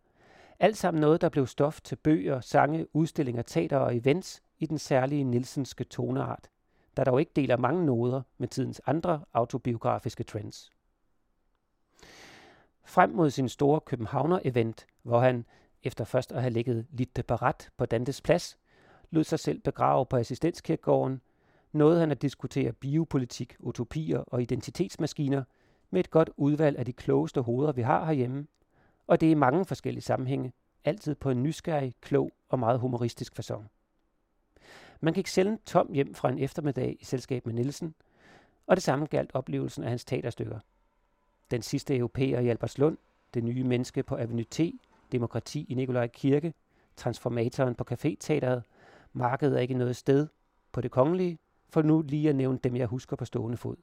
alt 0.60 0.78
sammen 0.78 1.02
noget, 1.02 1.22
der 1.22 1.30
blev 1.30 1.48
stof 1.48 1.82
til 1.82 1.96
bøger, 1.96 2.42
sange, 2.42 2.96
udstillinger, 2.96 3.42
teater 3.42 3.78
og 3.78 3.96
events 3.96 4.44
i 4.60 4.66
den 4.66 4.78
særlige 4.78 5.24
Nilsenske 5.24 5.84
toneart, 5.84 6.50
der 6.98 7.04
dog 7.04 7.20
ikke 7.20 7.32
deler 7.36 7.58
mange 7.58 7.86
noder 7.86 8.22
med 8.38 8.48
tidens 8.48 8.82
andre 8.86 9.22
autobiografiske 9.34 10.24
trends. 10.24 10.72
Frem 12.84 13.10
mod 13.10 13.30
sin 13.30 13.50
store 13.50 13.80
Københavner-event, 13.80 14.86
hvor 15.04 15.20
han, 15.20 15.46
efter 15.84 16.04
først 16.04 16.32
at 16.32 16.42
have 16.42 16.54
ligget 16.54 16.86
lidt 16.92 17.28
parat 17.28 17.70
på 17.78 17.86
Dantes 17.86 18.22
plads, 18.22 18.58
lod 19.12 19.24
sig 19.24 19.40
selv 19.40 19.60
begrave 19.60 20.06
på 20.06 20.18
assistenskirkegården, 20.18 21.22
nåede 21.72 22.00
han 22.00 22.12
at 22.12 22.22
diskutere 22.22 22.74
biopolitik, 22.74 23.56
utopier 23.60 24.20
og 24.20 24.42
identitetsmaskiner 24.42 25.44
med 25.90 26.00
et 26.00 26.12
godt 26.12 26.30
udvalg 26.38 26.78
af 26.78 26.86
de 26.86 26.94
klogeste 26.94 27.42
hoveder, 27.42 27.72
vi 27.72 27.82
har 27.82 28.06
herhjemme, 28.06 28.48
og 29.08 29.22
det 29.22 29.28
er 29.28 29.32
i 29.32 29.36
mange 29.36 29.66
forskellige 29.66 30.04
sammenhænge, 30.04 30.54
altid 30.86 31.16
på 31.16 31.30
en 31.30 31.44
nysgerrig, 31.44 31.96
klog 32.02 32.32
og 32.50 32.60
meget 32.60 32.80
humoristisk 32.80 33.40
façon. 33.40 33.81
Man 35.04 35.14
gik 35.14 35.28
sjældent 35.28 35.66
tom 35.66 35.94
hjem 35.94 36.16
fra 36.16 36.30
en 36.30 36.40
eftermiddag 36.40 36.98
i 37.00 37.06
selskab 37.06 37.46
med 37.46 37.54
Nielsen, 37.54 37.96
og 38.68 38.76
det 38.76 38.84
samme 38.84 39.06
galt 39.06 39.32
oplevelsen 39.34 39.84
af 39.84 39.90
hans 39.90 40.06
teaterstykker. 40.06 40.60
Den 41.52 41.62
sidste 41.62 41.98
europæer 41.98 42.40
i 42.40 42.48
Albertslund, 42.48 42.98
det 43.34 43.44
nye 43.44 43.64
menneske 43.64 44.04
på 44.04 44.16
Avenue 44.18 44.44
T, 44.44 44.60
demokrati 45.12 45.66
i 45.70 45.74
Nikolaj 45.74 46.08
Kirke, 46.08 46.54
transformatoren 46.96 47.76
på 47.76 47.84
Café-teateret, 47.92 48.64
markedet 49.14 49.58
er 49.58 49.62
ikke 49.62 49.74
noget 49.74 49.96
sted 49.96 50.28
på 50.72 50.82
det 50.82 50.92
kongelige, 50.92 51.38
for 51.70 51.82
nu 51.82 52.02
lige 52.02 52.30
at 52.30 52.36
nævne 52.36 52.60
dem, 52.64 52.76
jeg 52.76 52.88
husker 52.88 53.16
på 53.16 53.26
stående 53.26 53.58
fod. 53.58 53.76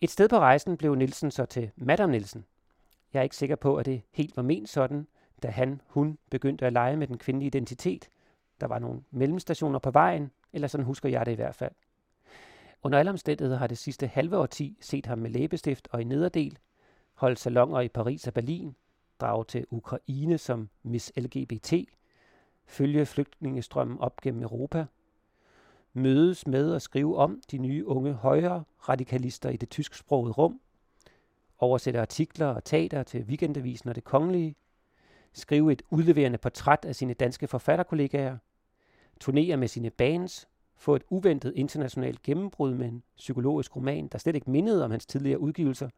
Et 0.00 0.10
sted 0.10 0.28
på 0.28 0.38
rejsen 0.38 0.76
blev 0.76 0.94
Nielsen 0.94 1.30
så 1.30 1.44
til 1.44 1.70
Madame 1.76 2.10
Nielsen. 2.10 2.44
Jeg 3.12 3.18
er 3.18 3.22
ikke 3.22 3.36
sikker 3.36 3.56
på, 3.56 3.76
at 3.76 3.86
det 3.86 4.02
helt 4.10 4.36
var 4.36 4.42
ment 4.42 4.68
sådan, 4.68 5.06
da 5.42 5.48
han, 5.48 5.80
hun 5.86 6.18
begyndte 6.30 6.66
at 6.66 6.72
lege 6.72 6.96
med 6.96 7.06
den 7.06 7.18
kvindelige 7.18 7.46
identitet. 7.46 8.08
Der 8.62 8.68
var 8.68 8.78
nogle 8.78 9.02
mellemstationer 9.10 9.78
på 9.78 9.90
vejen, 9.90 10.30
eller 10.52 10.68
sådan 10.68 10.86
husker 10.86 11.08
jeg 11.08 11.26
det 11.26 11.32
i 11.32 11.34
hvert 11.34 11.54
fald. 11.54 11.72
Under 12.82 12.98
alle 12.98 13.10
omstændigheder 13.10 13.58
har 13.58 13.66
det 13.66 13.78
sidste 13.78 14.06
halve 14.06 14.38
årti 14.38 14.78
set 14.80 15.06
ham 15.06 15.18
med 15.18 15.30
læbestift 15.30 15.88
og 15.90 16.00
i 16.00 16.04
nederdel, 16.04 16.58
holde 17.14 17.36
salonger 17.36 17.80
i 17.80 17.88
Paris 17.88 18.26
og 18.26 18.34
Berlin, 18.34 18.76
drage 19.20 19.44
til 19.44 19.66
Ukraine 19.70 20.38
som 20.38 20.68
Miss 20.82 21.12
LGBT, 21.16 21.72
følge 22.66 23.06
flygtningestrømmen 23.06 23.98
op 23.98 24.20
gennem 24.20 24.42
Europa, 24.42 24.86
mødes 25.92 26.46
med 26.46 26.72
og 26.72 26.82
skrive 26.82 27.16
om 27.16 27.42
de 27.50 27.58
nye 27.58 27.86
unge 27.86 28.12
højre 28.12 28.64
radikalister 28.88 29.50
i 29.50 29.56
det 29.56 29.70
tysksprogede 29.70 30.32
rum, 30.32 30.60
oversætte 31.58 32.00
artikler 32.00 32.46
og 32.46 32.64
teater 32.64 33.02
til 33.02 33.22
Weekendavisen 33.22 33.88
og 33.88 33.94
det 33.94 34.04
kongelige, 34.04 34.54
skrive 35.32 35.72
et 35.72 35.82
udleverende 35.90 36.38
portræt 36.38 36.84
af 36.84 36.96
sine 36.96 37.14
danske 37.14 37.46
forfatterkollegaer, 37.46 38.38
turnere 39.22 39.56
med 39.56 39.68
sine 39.68 39.90
bands, 39.90 40.48
få 40.76 40.96
et 40.96 41.02
uventet 41.10 41.52
internationalt 41.56 42.22
gennembrud 42.22 42.74
med 42.74 42.88
en 42.88 43.02
psykologisk 43.16 43.76
roman, 43.76 44.08
der 44.08 44.18
slet 44.18 44.34
ikke 44.34 44.50
mindede 44.50 44.84
om 44.84 44.90
hans 44.90 45.06
tidligere 45.06 45.38
udgivelser, 45.38 45.88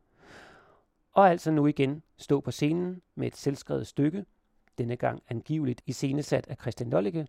og 1.13 1.31
altså 1.31 1.51
nu 1.51 1.67
igen 1.67 2.03
stå 2.17 2.41
på 2.41 2.51
scenen 2.51 3.03
med 3.15 3.27
et 3.27 3.37
selvskrevet 3.37 3.87
stykke, 3.87 4.25
denne 4.79 4.97
gang 4.97 5.23
angiveligt 5.29 5.83
iscenesat 5.87 6.47
af 6.47 6.57
Christian 6.61 6.91
Lollicke. 6.91 7.27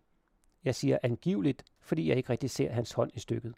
Jeg 0.63 0.75
siger 0.75 0.97
angiveligt, 1.03 1.63
fordi 1.79 2.09
jeg 2.09 2.17
ikke 2.17 2.29
rigtig 2.29 2.49
ser 2.49 2.71
hans 2.71 2.91
hånd 2.91 3.11
i 3.13 3.19
stykket. 3.19 3.53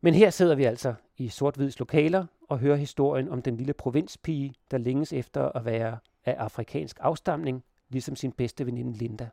Men 0.00 0.14
her 0.14 0.30
sidder 0.30 0.54
vi 0.54 0.64
altså 0.64 0.94
i 1.16 1.28
sort 1.28 1.78
lokaler 1.78 2.26
og 2.48 2.58
hører 2.58 2.76
historien 2.76 3.28
om 3.28 3.42
den 3.42 3.56
lille 3.56 3.72
provinspige, 3.72 4.54
der 4.70 4.78
længes 4.78 5.12
efter 5.12 5.48
at 5.48 5.64
være 5.64 5.98
af 6.24 6.34
afrikansk 6.38 6.96
afstamning, 7.00 7.64
ligesom 7.88 8.16
sin 8.16 8.32
bedste 8.32 8.66
veninde 8.66 8.98
Linda. 8.98 9.28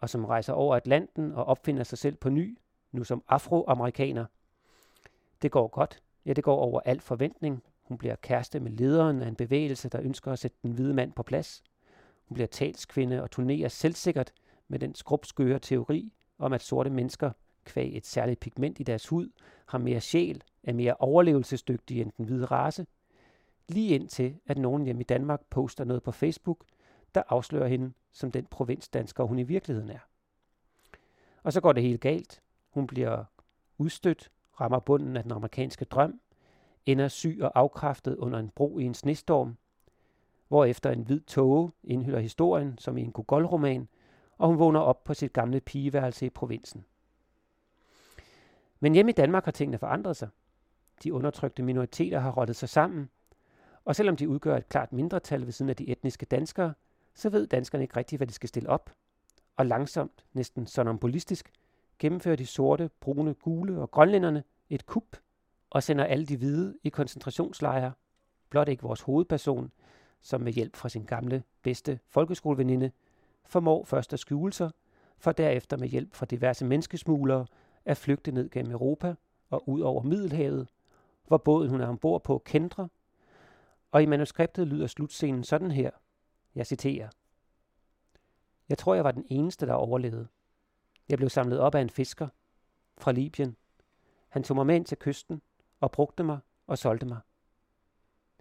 Og 0.00 0.10
som 0.10 0.24
rejser 0.24 0.52
over 0.52 0.76
Atlanten 0.76 1.32
og 1.32 1.44
opfinder 1.44 1.84
sig 1.84 1.98
selv 1.98 2.16
på 2.16 2.30
ny, 2.30 2.58
nu 2.92 3.04
som 3.04 3.22
afroamerikaner. 3.28 4.24
Det 5.42 5.50
går 5.50 5.68
godt. 5.68 6.02
Ja, 6.26 6.32
det 6.32 6.44
går 6.44 6.56
over 6.56 6.80
al 6.84 7.00
forventning. 7.00 7.62
Hun 7.82 7.98
bliver 7.98 8.16
kæreste 8.16 8.60
med 8.60 8.70
lederen 8.70 9.22
af 9.22 9.28
en 9.28 9.36
bevægelse, 9.36 9.88
der 9.88 10.00
ønsker 10.00 10.32
at 10.32 10.38
sætte 10.38 10.56
den 10.62 10.72
hvide 10.72 10.94
mand 10.94 11.12
på 11.12 11.22
plads. 11.22 11.62
Hun 12.28 12.34
bliver 12.34 12.46
talskvinde 12.46 13.22
og 13.22 13.30
turnerer 13.30 13.68
selvsikkert 13.68 14.32
med 14.68 14.78
den 14.78 14.94
skrubskøre 14.94 15.58
teori 15.58 16.12
om, 16.38 16.52
at 16.52 16.62
sorte 16.62 16.90
mennesker 16.90 17.32
kvæg 17.64 17.96
et 17.96 18.06
særligt 18.06 18.40
pigment 18.40 18.80
i 18.80 18.82
deres 18.82 19.08
hud, 19.08 19.30
har 19.66 19.78
mere 19.78 20.00
sjæl, 20.00 20.42
er 20.62 20.72
mere 20.72 20.94
overlevelsesdygtige 20.98 22.02
end 22.02 22.12
den 22.16 22.24
hvide 22.24 22.44
race, 22.44 22.86
lige 23.68 23.94
indtil 23.94 24.36
at 24.46 24.58
nogen 24.58 24.84
hjemme 24.84 25.02
i 25.02 25.04
Danmark 25.04 25.40
poster 25.50 25.84
noget 25.84 26.02
på 26.02 26.12
Facebook, 26.12 26.64
der 27.14 27.22
afslører 27.28 27.68
hende 27.68 27.92
som 28.12 28.32
den 28.32 28.46
provinsdansker, 28.46 29.24
hun 29.24 29.38
i 29.38 29.42
virkeligheden 29.42 29.90
er. 29.90 29.98
Og 31.42 31.52
så 31.52 31.60
går 31.60 31.72
det 31.72 31.82
helt 31.82 32.00
galt. 32.00 32.42
Hun 32.70 32.86
bliver 32.86 33.24
udstødt, 33.78 34.30
rammer 34.60 34.78
bunden 34.78 35.16
af 35.16 35.22
den 35.22 35.32
amerikanske 35.32 35.84
drøm, 35.84 36.20
ender 36.86 37.08
syg 37.08 37.38
og 37.42 37.52
afkræftet 37.54 38.16
under 38.16 38.38
en 38.38 38.50
bro 38.50 38.78
i 38.78 38.84
en 38.84 38.94
snestorm, 38.94 39.56
hvor 40.48 40.64
efter 40.64 40.90
en 40.90 41.02
hvid 41.02 41.20
tåge 41.20 41.72
indhylder 41.84 42.20
historien 42.20 42.78
som 42.78 42.98
i 42.98 43.02
en 43.02 43.12
Gogol-roman, 43.12 43.88
og 44.38 44.48
hun 44.48 44.58
vågner 44.58 44.80
op 44.80 45.04
på 45.04 45.14
sit 45.14 45.32
gamle 45.32 45.60
pigeværelse 45.60 46.26
i 46.26 46.30
provinsen. 46.30 46.84
Men 48.80 48.94
hjemme 48.94 49.10
i 49.10 49.14
Danmark 49.14 49.44
har 49.44 49.52
tingene 49.52 49.78
forandret 49.78 50.16
sig. 50.16 50.28
De 51.02 51.14
undertrykte 51.14 51.62
minoriteter 51.62 52.18
har 52.18 52.30
rottet 52.30 52.56
sig 52.56 52.68
sammen, 52.68 53.10
og 53.84 53.96
selvom 53.96 54.16
de 54.16 54.28
udgør 54.28 54.56
et 54.56 54.68
klart 54.68 54.92
mindretal 54.92 55.46
ved 55.46 55.52
siden 55.52 55.70
af 55.70 55.76
de 55.76 55.88
etniske 55.88 56.26
danskere, 56.26 56.74
så 57.14 57.30
ved 57.30 57.46
danskerne 57.46 57.84
ikke 57.84 57.96
rigtigt, 57.96 58.18
hvad 58.18 58.26
de 58.26 58.32
skal 58.32 58.48
stille 58.48 58.68
op. 58.68 58.90
Og 59.56 59.66
langsomt, 59.66 60.24
næsten 60.32 60.66
sonambulistisk, 60.66 61.52
gennemfører 61.98 62.36
de 62.36 62.46
sorte, 62.46 62.90
brune, 63.00 63.34
gule 63.34 63.80
og 63.80 63.90
grønlænderne 63.90 64.44
et 64.70 64.86
kup 64.86 65.16
og 65.70 65.82
sender 65.82 66.04
alle 66.04 66.26
de 66.26 66.36
hvide 66.36 66.78
i 66.82 66.88
koncentrationslejre. 66.88 67.92
Blot 68.50 68.68
ikke 68.68 68.82
vores 68.82 69.00
hovedperson, 69.00 69.72
som 70.20 70.40
med 70.40 70.52
hjælp 70.52 70.76
fra 70.76 70.88
sin 70.88 71.04
gamle, 71.04 71.42
bedste 71.62 71.98
folkeskoleveninde, 72.08 72.90
formår 73.44 73.84
først 73.84 74.12
at 74.12 74.18
skjule 74.18 74.52
sig, 74.52 74.70
for 75.18 75.32
derefter 75.32 75.76
med 75.76 75.88
hjælp 75.88 76.14
fra 76.14 76.26
diverse 76.26 76.64
menneskesmuglere 76.64 77.46
at 77.84 77.96
flygte 77.96 78.32
ned 78.32 78.50
gennem 78.50 78.72
Europa 78.72 79.14
og 79.50 79.68
ud 79.68 79.80
over 79.80 80.02
Middelhavet, 80.02 80.68
hvor 81.26 81.38
båden 81.38 81.70
hun 81.70 81.80
er 81.80 81.86
ombord 81.86 82.24
på 82.24 82.42
kendre, 82.44 82.88
og 83.92 84.02
i 84.02 84.06
manuskriptet 84.06 84.66
lyder 84.66 84.86
slutscenen 84.86 85.44
sådan 85.44 85.70
her. 85.70 85.90
Jeg 86.54 86.66
citerer. 86.66 87.08
Jeg 88.68 88.78
tror, 88.78 88.94
jeg 88.94 89.04
var 89.04 89.12
den 89.12 89.26
eneste, 89.28 89.66
der 89.66 89.72
overlevede. 89.72 90.28
Jeg 91.08 91.18
blev 91.18 91.28
samlet 91.28 91.60
op 91.60 91.74
af 91.74 91.80
en 91.80 91.90
fisker 91.90 92.28
fra 92.98 93.12
Libyen. 93.12 93.56
Han 94.28 94.42
tog 94.42 94.56
mig 94.56 94.66
med 94.66 94.76
ind 94.76 94.84
til 94.84 94.98
kysten 94.98 95.42
og 95.80 95.92
brugte 95.92 96.24
mig 96.24 96.38
og 96.66 96.78
solgte 96.78 97.06
mig. 97.06 97.20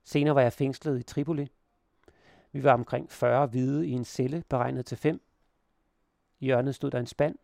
Senere 0.04 0.36
var 0.36 0.42
jeg 0.42 0.54
fængslet 0.54 1.00
i 1.00 1.04
Tripoli. 1.04 1.52
Vi 2.52 2.64
var 2.64 2.74
omkring 2.74 3.12
40 3.12 3.48
hvide 3.48 3.88
i 3.88 3.92
en 3.92 4.06
celle 4.06 4.44
beregnet 4.50 4.86
til 4.86 4.98
fem. 4.98 5.22
I 6.40 6.46
hjørnet 6.46 6.76
stod 6.76 6.92
der 6.92 7.00
en 7.00 7.08
spand. 7.08 7.36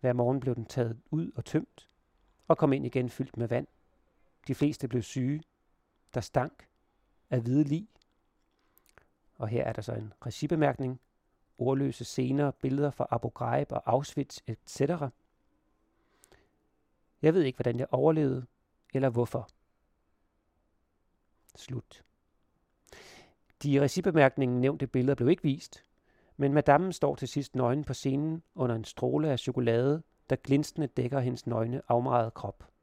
Hver 0.00 0.12
morgen 0.12 0.40
blev 0.40 0.54
den 0.54 0.66
taget 0.66 1.00
ud 1.10 1.32
og 1.36 1.44
tømt, 1.44 1.88
og 2.48 2.58
kom 2.58 2.72
ind 2.72 2.86
igen 2.86 3.10
fyldt 3.10 3.36
med 3.36 3.48
vand. 3.48 3.66
De 4.46 4.54
fleste 4.54 4.88
blev 4.88 5.02
syge. 5.02 5.42
Der 6.14 6.20
stank 6.20 6.68
af 7.30 7.40
hvide 7.40 7.64
lig. 7.64 7.88
Og 9.38 9.48
her 9.48 9.64
er 9.64 9.72
der 9.72 9.82
så 9.82 9.92
en 9.92 10.12
regibemærkning. 10.26 11.00
Ordløse 11.58 12.04
scener, 12.04 12.50
billeder 12.50 12.90
fra 12.90 13.06
Abu 13.10 13.28
Ghraib 13.34 13.72
og 13.72 13.82
Auschwitz, 13.86 14.38
etc. 14.46 14.80
Jeg 17.22 17.34
ved 17.34 17.42
ikke, 17.42 17.56
hvordan 17.56 17.78
jeg 17.78 17.86
overlevede, 17.90 18.46
eller 18.94 19.08
hvorfor. 19.08 19.48
Slut. 21.56 22.04
De 23.62 23.70
i 23.70 23.80
nævnte 24.60 24.86
billeder 24.86 25.14
blev 25.14 25.28
ikke 25.28 25.42
vist, 25.42 25.84
men 26.36 26.52
madammen 26.52 26.92
står 26.92 27.16
til 27.16 27.28
sidst 27.28 27.54
nøgen 27.54 27.84
på 27.84 27.94
scenen 27.94 28.42
under 28.54 28.76
en 28.76 28.84
stråle 28.84 29.30
af 29.30 29.38
chokolade, 29.38 30.02
der 30.30 30.36
glinsende 30.36 30.86
dækker 30.86 31.20
hendes 31.20 31.46
nøgne 31.46 31.82
afmejede 31.88 32.30
krop. 32.30 32.73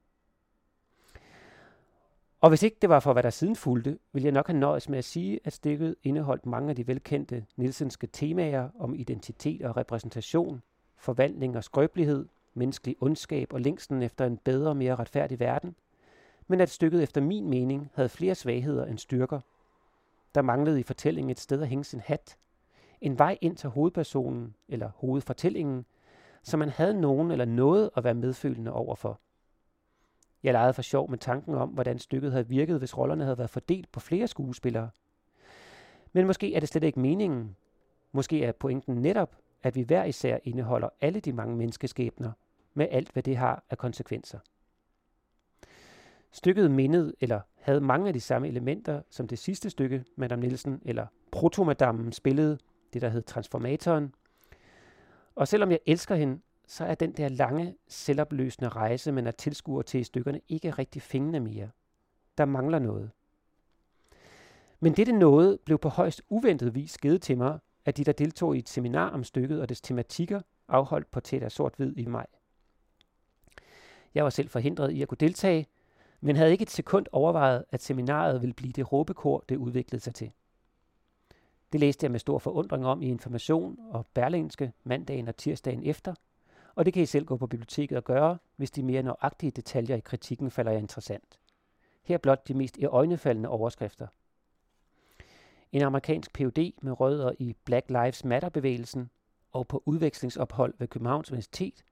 Og 2.42 2.50
hvis 2.50 2.64
ikke 2.64 2.78
det 2.82 2.90
var 2.90 3.00
for, 3.00 3.14
hvad 3.14 3.24
der 3.24 3.30
siden 3.30 3.56
fulgte, 3.56 3.98
ville 4.14 4.26
jeg 4.26 4.34
nok 4.34 4.48
have 4.48 4.60
nøjes 4.60 4.90
med 4.90 4.98
at 4.98 5.06
sige, 5.06 5.40
at 5.44 5.54
stykket 5.54 5.96
indeholdt 6.04 6.46
mange 6.46 6.70
af 6.70 6.76
de 6.76 6.88
velkendte 6.88 7.46
Nielsenske 7.56 8.08
temaer 8.08 8.70
om 8.80 8.96
identitet 8.96 9.62
og 9.62 9.78
repræsentation, 9.78 10.62
forvandling 10.98 11.58
og 11.58 11.64
skrøbelighed, 11.64 12.26
menneskelig 12.54 12.96
ondskab 13.00 13.54
og 13.54 13.62
længsten 13.62 14.02
efter 14.02 14.26
en 14.26 14.38
bedre 14.38 14.70
og 14.70 14.78
mere 14.78 14.96
retfærdig 14.96 15.40
verden, 15.40 15.76
men 16.48 16.62
at 16.62 16.70
stykket 16.70 17.04
efter 17.04 17.22
min 17.22 17.50
mening 17.50 17.92
havde 17.94 18.10
flere 18.10 18.36
svagheder 18.36 18.86
end 18.86 18.98
styrker. 18.98 19.40
Der 20.36 20.42
manglede 20.42 20.80
i 20.80 20.84
fortællingen 20.84 21.30
et 21.32 21.40
sted 21.40 21.62
at 21.62 21.68
hænge 21.68 21.84
sin 21.84 22.00
hat, 22.00 22.38
en 23.02 23.20
vej 23.20 23.38
ind 23.42 23.58
til 23.58 23.70
hovedpersonen 23.70 24.56
eller 24.68 24.90
hovedfortællingen, 24.96 25.86
så 26.44 26.58
man 26.58 26.70
havde 26.70 27.02
nogen 27.02 27.32
eller 27.32 27.46
noget 27.46 27.90
at 27.98 28.04
være 28.04 28.14
medfølende 28.14 28.74
overfor. 28.74 29.20
Jeg 30.44 30.54
legede 30.54 30.74
for 30.74 30.82
sjov 30.82 31.10
med 31.10 31.18
tanken 31.18 31.56
om, 31.56 31.70
hvordan 31.70 32.00
stykket 32.00 32.32
havde 32.32 32.48
virket, 32.48 32.80
hvis 32.80 32.98
rollerne 32.98 33.24
havde 33.24 33.38
været 33.38 33.50
fordelt 33.50 33.92
på 33.92 34.00
flere 34.00 34.28
skuespillere. 34.28 34.90
Men 36.14 36.28
måske 36.28 36.56
er 36.56 36.60
det 36.60 36.70
slet 36.70 36.84
ikke 36.84 37.00
meningen. 37.00 37.56
Måske 38.12 38.44
er 38.44 38.52
pointen 38.52 38.96
netop, 38.96 39.36
at 39.64 39.76
vi 39.76 39.82
hver 39.82 40.04
især 40.04 40.38
indeholder 40.44 40.90
alle 41.02 41.20
de 41.20 41.34
mange 41.34 41.56
menneskeskæbner, 41.56 42.32
med 42.74 42.88
alt 42.92 43.12
hvad 43.12 43.24
det 43.24 43.38
har 43.38 43.64
af 43.70 43.78
konsekvenser. 43.78 44.40
Stykket 46.32 46.72
mindede 46.72 47.14
eller 47.20 47.42
havde 47.62 47.82
mange 47.82 48.08
af 48.08 48.14
de 48.14 48.20
samme 48.22 48.48
elementer 48.48 49.02
som 49.10 49.28
det 49.28 49.40
sidste 49.40 49.70
stykke, 49.70 50.06
Madame 50.16 50.42
Nielsen 50.42 50.82
eller 50.86 51.08
Protomadammen 51.32 52.12
spillede, 52.12 52.58
det 52.94 53.02
der 53.02 53.10
hed 53.10 53.22
Transformatoren. 53.22 54.14
Og 55.36 55.48
selvom 55.48 55.72
jeg 55.72 55.80
elsker 55.86 56.16
hende, 56.16 56.40
så 56.72 56.86
er 56.86 56.96
den 56.96 57.12
der 57.12 57.30
lange, 57.30 57.76
selvopløsende 57.88 58.70
rejse, 58.70 59.12
man 59.12 59.28
er 59.28 59.32
tilskuer 59.32 59.82
til 59.82 60.00
i 60.00 60.04
stykkerne, 60.04 60.42
ikke 60.50 60.72
rigtig 60.72 61.02
fængende 61.02 61.40
mere. 61.40 61.70
Der 62.38 62.46
mangler 62.46 62.80
noget. 62.80 63.12
Men 64.80 64.94
dette 64.94 65.12
noget 65.12 65.60
blev 65.66 65.78
på 65.78 65.90
højst 65.90 66.22
uventet 66.30 66.76
vis 66.76 66.98
givet 66.98 67.22
til 67.22 67.38
mig 67.38 67.60
af 67.86 67.94
de, 67.94 68.04
der 68.04 68.12
deltog 68.12 68.56
i 68.56 68.60
et 68.60 68.70
seminar 68.70 69.10
om 69.10 69.24
stykket 69.24 69.62
og 69.62 69.70
dets 69.70 69.82
tematikker, 69.82 70.42
afholdt 70.68 71.12
på 71.12 71.20
Tæt 71.20 71.44
af 71.44 71.52
Sort-Hvid 71.52 71.94
i 71.98 72.06
maj. 72.06 72.28
Jeg 74.14 74.24
var 74.24 74.30
selv 74.30 74.50
forhindret 74.50 74.92
i 74.92 75.02
at 75.02 75.08
kunne 75.08 75.18
deltage, 75.20 75.68
men 76.22 76.36
havde 76.36 76.52
ikke 76.52 76.64
et 76.64 76.72
sekund 76.72 77.06
overvejet, 77.12 77.66
at 77.72 77.82
seminaret 77.82 78.42
ville 78.42 78.54
blive 78.54 78.74
det 78.74 78.92
råbekor, 78.92 79.44
det 79.50 79.56
udviklede 79.56 80.04
sig 80.04 80.16
til. 80.16 80.32
Det 81.72 81.80
læste 81.80 82.04
jeg 82.04 82.12
med 82.12 82.20
stor 82.20 82.40
forundring 82.40 82.86
om 82.86 83.02
i 83.02 83.08
Information 83.08 83.78
og 83.90 84.06
Berlingske 84.14 84.74
mandagen 84.84 85.28
og 85.28 85.38
tirsdagen 85.38 85.84
efter, 85.84 86.14
og 86.76 86.86
det 86.86 86.94
kan 86.94 87.04
I 87.04 87.06
selv 87.06 87.26
gå 87.26 87.38
på 87.38 87.48
biblioteket 87.48 87.98
og 87.98 88.04
gøre, 88.04 88.38
hvis 88.56 88.72
de 88.72 88.84
mere 88.84 89.04
nøjagtige 89.04 89.52
detaljer 89.52 89.96
i 89.96 90.00
kritikken 90.00 90.52
falder 90.52 90.72
jer 90.72 90.80
interessant. 90.80 91.40
Her 92.04 92.18
blot 92.18 92.48
de 92.48 92.54
mest 92.54 92.78
øjnefaldende 92.84 93.50
overskrifter. 93.50 94.08
En 95.72 95.82
amerikansk 95.82 96.34
Ph.D. 96.34 96.74
med 96.82 97.00
rødder 97.00 97.32
i 97.40 97.56
Black 97.66 97.90
Lives 97.90 98.26
Matter-bevægelsen 98.26 99.10
og 99.52 99.68
på 99.68 99.84
udvekslingsophold 99.86 100.74
ved 100.78 100.88
Københavns 100.88 101.32
Universitet 101.32 101.84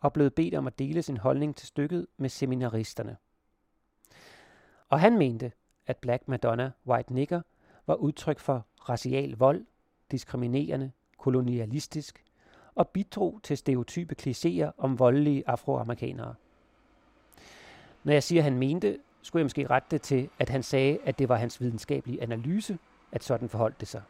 og 0.00 0.12
blevet 0.12 0.34
bedt 0.34 0.54
om 0.54 0.66
at 0.66 0.78
dele 0.78 1.02
sin 1.02 1.16
holdning 1.16 1.56
til 1.56 1.68
stykket 1.68 2.06
med 2.16 2.28
seminaristerne. 2.28 3.16
Og 4.88 5.00
han 5.00 5.18
mente, 5.18 5.52
at 5.86 5.96
Black 5.96 6.28
Madonna, 6.28 6.70
White 6.86 7.14
Nigger 7.14 7.42
var 7.86 7.94
udtryk 7.94 8.38
for 8.38 8.66
racial 8.88 9.30
vold, 9.30 9.66
diskriminerende, 10.10 10.92
kolonialistisk 11.18 12.25
og 12.76 12.88
bidrog 12.88 13.40
til 13.42 13.56
stereotype 13.56 14.14
klichéer 14.22 14.70
om 14.78 14.98
voldelige 14.98 15.42
afroamerikanere. 15.46 16.34
Når 18.04 18.12
jeg 18.12 18.22
siger, 18.22 18.40
at 18.40 18.44
han 18.44 18.58
mente, 18.58 18.98
skulle 19.22 19.40
jeg 19.40 19.44
måske 19.44 19.66
rette 19.66 19.88
det 19.90 20.02
til, 20.02 20.28
at 20.38 20.48
han 20.48 20.62
sagde, 20.62 20.98
at 21.04 21.18
det 21.18 21.28
var 21.28 21.36
hans 21.36 21.60
videnskabelige 21.60 22.22
analyse, 22.22 22.78
at 23.12 23.24
sådan 23.24 23.48
forholdt 23.48 23.80
det 23.80 23.88
sig. 23.88 24.02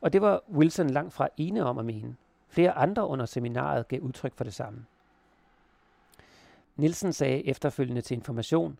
Og 0.00 0.12
det 0.12 0.22
var 0.22 0.42
Wilson 0.52 0.90
langt 0.90 1.12
fra 1.12 1.28
ene 1.36 1.64
om 1.64 1.78
at 1.78 1.84
mene. 1.84 2.16
Flere 2.48 2.72
andre 2.72 3.06
under 3.06 3.26
seminaret 3.26 3.88
gav 3.88 4.00
udtryk 4.00 4.34
for 4.34 4.44
det 4.44 4.54
samme. 4.54 4.84
Nielsen 6.76 7.12
sagde 7.12 7.46
efterfølgende 7.46 8.00
til 8.00 8.14
information, 8.14 8.78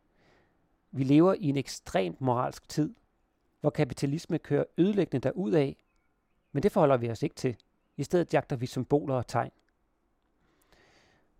vi 0.92 1.04
lever 1.04 1.34
i 1.34 1.48
en 1.48 1.56
ekstremt 1.56 2.20
moralsk 2.20 2.68
tid, 2.68 2.94
hvor 3.60 3.70
kapitalisme 3.70 4.38
kører 4.38 4.64
ødelæggende 4.78 5.32
af, 5.58 5.76
men 6.52 6.62
det 6.62 6.72
forholder 6.72 6.96
vi 6.96 7.10
os 7.10 7.22
ikke 7.22 7.34
til. 7.34 7.56
I 7.96 8.04
stedet 8.04 8.34
jagter 8.34 8.56
vi 8.56 8.66
symboler 8.66 9.14
og 9.14 9.26
tegn. 9.26 9.50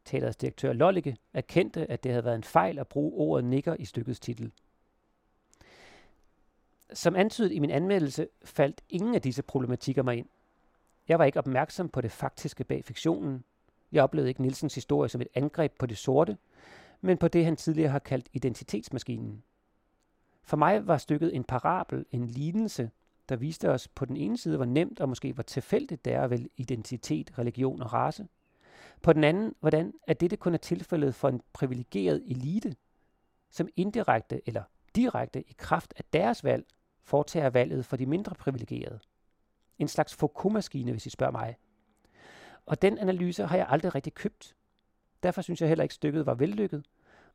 Teaterets 0.05 0.37
direktør 0.37 0.73
Lollike 0.73 1.17
erkendte, 1.33 1.91
at 1.91 2.05
det 2.05 2.13
havde 2.13 2.25
været 2.25 2.37
en 2.37 2.45
fejl 2.45 2.79
at 2.79 2.89
bruge 2.89 3.13
ordet 3.13 3.45
nikker 3.45 3.77
i 3.79 3.85
stykkets 3.85 4.21
titel. 4.21 4.53
Som 6.93 7.17
antydet 7.17 7.53
i 7.53 7.59
min 7.59 7.71
anmeldelse, 7.71 8.29
faldt 8.45 8.83
ingen 8.89 9.15
af 9.15 9.23
disse 9.23 9.43
problematikker 9.43 10.03
mig 10.03 10.17
ind. 10.17 10.29
Jeg 11.09 11.19
var 11.19 11.25
ikke 11.25 11.39
opmærksom 11.39 11.89
på 11.89 12.01
det 12.01 12.13
faktiske 12.13 12.65
bag 12.65 12.85
fiktionen. 12.85 13.45
Jeg 13.93 14.03
oplevede 14.03 14.29
ikke 14.29 14.43
Nielsens 14.43 14.75
historie 14.75 15.09
som 15.09 15.21
et 15.21 15.29
angreb 15.35 15.73
på 15.79 15.87
det 15.87 15.99
sorte, 15.99 16.37
men 17.01 17.19
på 17.19 17.29
det, 17.29 17.45
han 17.45 17.57
tidligere 17.57 17.91
har 17.91 17.99
kaldt 17.99 18.29
identitetsmaskinen. 18.33 19.43
For 20.43 20.57
mig 20.57 20.87
var 20.87 20.99
stykket 20.99 21.35
en 21.35 21.45
parabel, 21.45 22.07
en 22.13 22.27
lignelse, 22.27 22.91
der 23.29 23.37
viste 23.37 23.71
os 23.71 23.89
på 23.89 24.05
den 24.05 24.17
ene 24.17 24.39
side, 24.39 24.57
hvor 24.57 24.65
nemt 24.65 25.01
og 25.01 25.09
måske 25.09 25.33
hvor 25.33 25.43
tilfældigt 25.43 26.05
det 26.05 26.13
er 26.13 26.23
at 26.23 26.31
vælge 26.31 26.49
identitet, 26.57 27.39
religion 27.39 27.83
og 27.83 27.93
race. 27.93 28.27
På 29.03 29.13
den 29.13 29.25
anden, 29.25 29.55
hvordan 29.61 29.93
at 30.07 30.21
dette 30.21 30.37
kun 30.37 30.55
er 30.55 30.59
tilfældet 30.59 31.15
for 31.15 31.29
en 31.29 31.41
privilegeret 31.53 32.23
elite, 32.27 32.77
som 33.51 33.69
indirekte 33.77 34.41
eller 34.47 34.63
direkte 34.97 35.43
i 35.43 35.55
kraft 35.59 35.95
af 35.97 36.05
deres 36.13 36.45
valg 36.45 36.67
foretager 37.03 37.51
valget 37.51 37.85
for 37.85 37.97
de 37.97 38.07
mindre 38.07 38.35
privilegerede. 38.35 38.99
En 39.79 39.89
slags 39.89 40.15
Foucault-maskine, 40.15 40.91
hvis 40.91 41.07
I 41.07 41.11
spørger 41.11 41.33
mig. 41.33 41.57
Og 42.67 42.83
den 42.83 42.99
analyse 42.99 43.47
har 43.47 43.57
jeg 43.57 43.67
aldrig 43.69 43.95
rigtig 43.95 44.15
købt. 44.15 44.57
Derfor 45.23 45.43
synes 45.43 45.61
jeg 45.61 45.69
heller 45.69 45.83
ikke, 45.83 45.95
stykket 45.95 46.27
var 46.27 46.35
vellykket, 46.35 46.85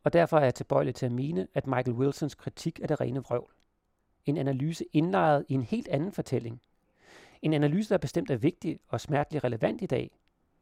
og 0.04 0.14
derfor 0.14 0.38
er 0.38 0.44
jeg 0.44 0.56
tilbøjelig 0.56 0.96
til 0.96 1.06
at 1.06 1.12
mene, 1.12 1.48
at 1.54 1.68
Michael 1.68 1.98
Wilsons 1.98 2.36
kritik 2.36 2.80
er 2.80 2.88
det 2.88 3.02
rene 3.02 3.20
vrøvl. 3.24 3.54
En 4.26 4.38
analyse 4.38 4.86
indlejret 4.94 5.46
i 5.48 5.54
en 5.54 5.62
helt 5.62 5.88
anden 5.88 6.12
fortælling. 6.12 6.62
En 7.42 7.54
analyse, 7.54 7.90
der 7.90 7.98
bestemt 7.98 8.32
er 8.32 8.38
vigtig 8.38 8.80
og 8.88 9.02
smerteligt 9.02 9.44
relevant 9.44 9.82
i 9.82 9.86
dag, 9.86 10.12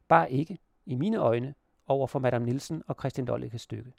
bare 0.08 0.32
ikke, 0.32 0.58
i 0.86 0.96
mine 0.96 1.18
øjne, 1.18 1.54
over 1.88 2.08
for 2.08 2.20
Madame 2.20 2.46
Nielsen 2.46 2.84
og 2.88 2.96
Christian 3.00 3.28
Dollikes 3.28 3.62
stykke. 3.62 3.94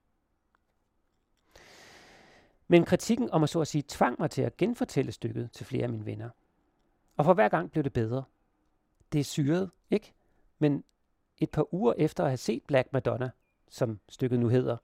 Men 2.69 2.85
kritikken 2.85 3.31
om 3.31 3.43
at 3.43 3.49
så 3.49 3.61
at 3.61 3.69
sige 3.69 3.85
tvang 3.89 4.17
mig 4.19 4.31
til 4.31 4.43
at 4.43 4.57
genfortælle 4.57 5.13
stykket 5.13 5.53
til 5.53 5.67
flere 5.67 5.83
af 5.83 5.89
mine 5.89 6.07
venner. 6.07 6.31
Og 7.17 7.25
for 7.25 7.35
hver 7.35 7.49
gang 7.49 7.71
blev 7.71 7.85
det 7.85 7.93
bedre. 7.93 8.25
Det 9.13 9.21
er 9.21 9.25
syret, 9.25 9.71
ikke? 9.91 10.13
Men 10.59 10.85
et 11.39 11.51
par 11.51 11.75
uger 11.75 11.95
efter 11.97 12.25
at 12.25 12.31
have 12.31 12.37
set 12.37 12.63
Black 12.63 12.93
Madonna, 12.93 13.31
som 13.69 14.01
stykket 14.09 14.39
nu 14.39 14.49
hedder, 14.49 14.77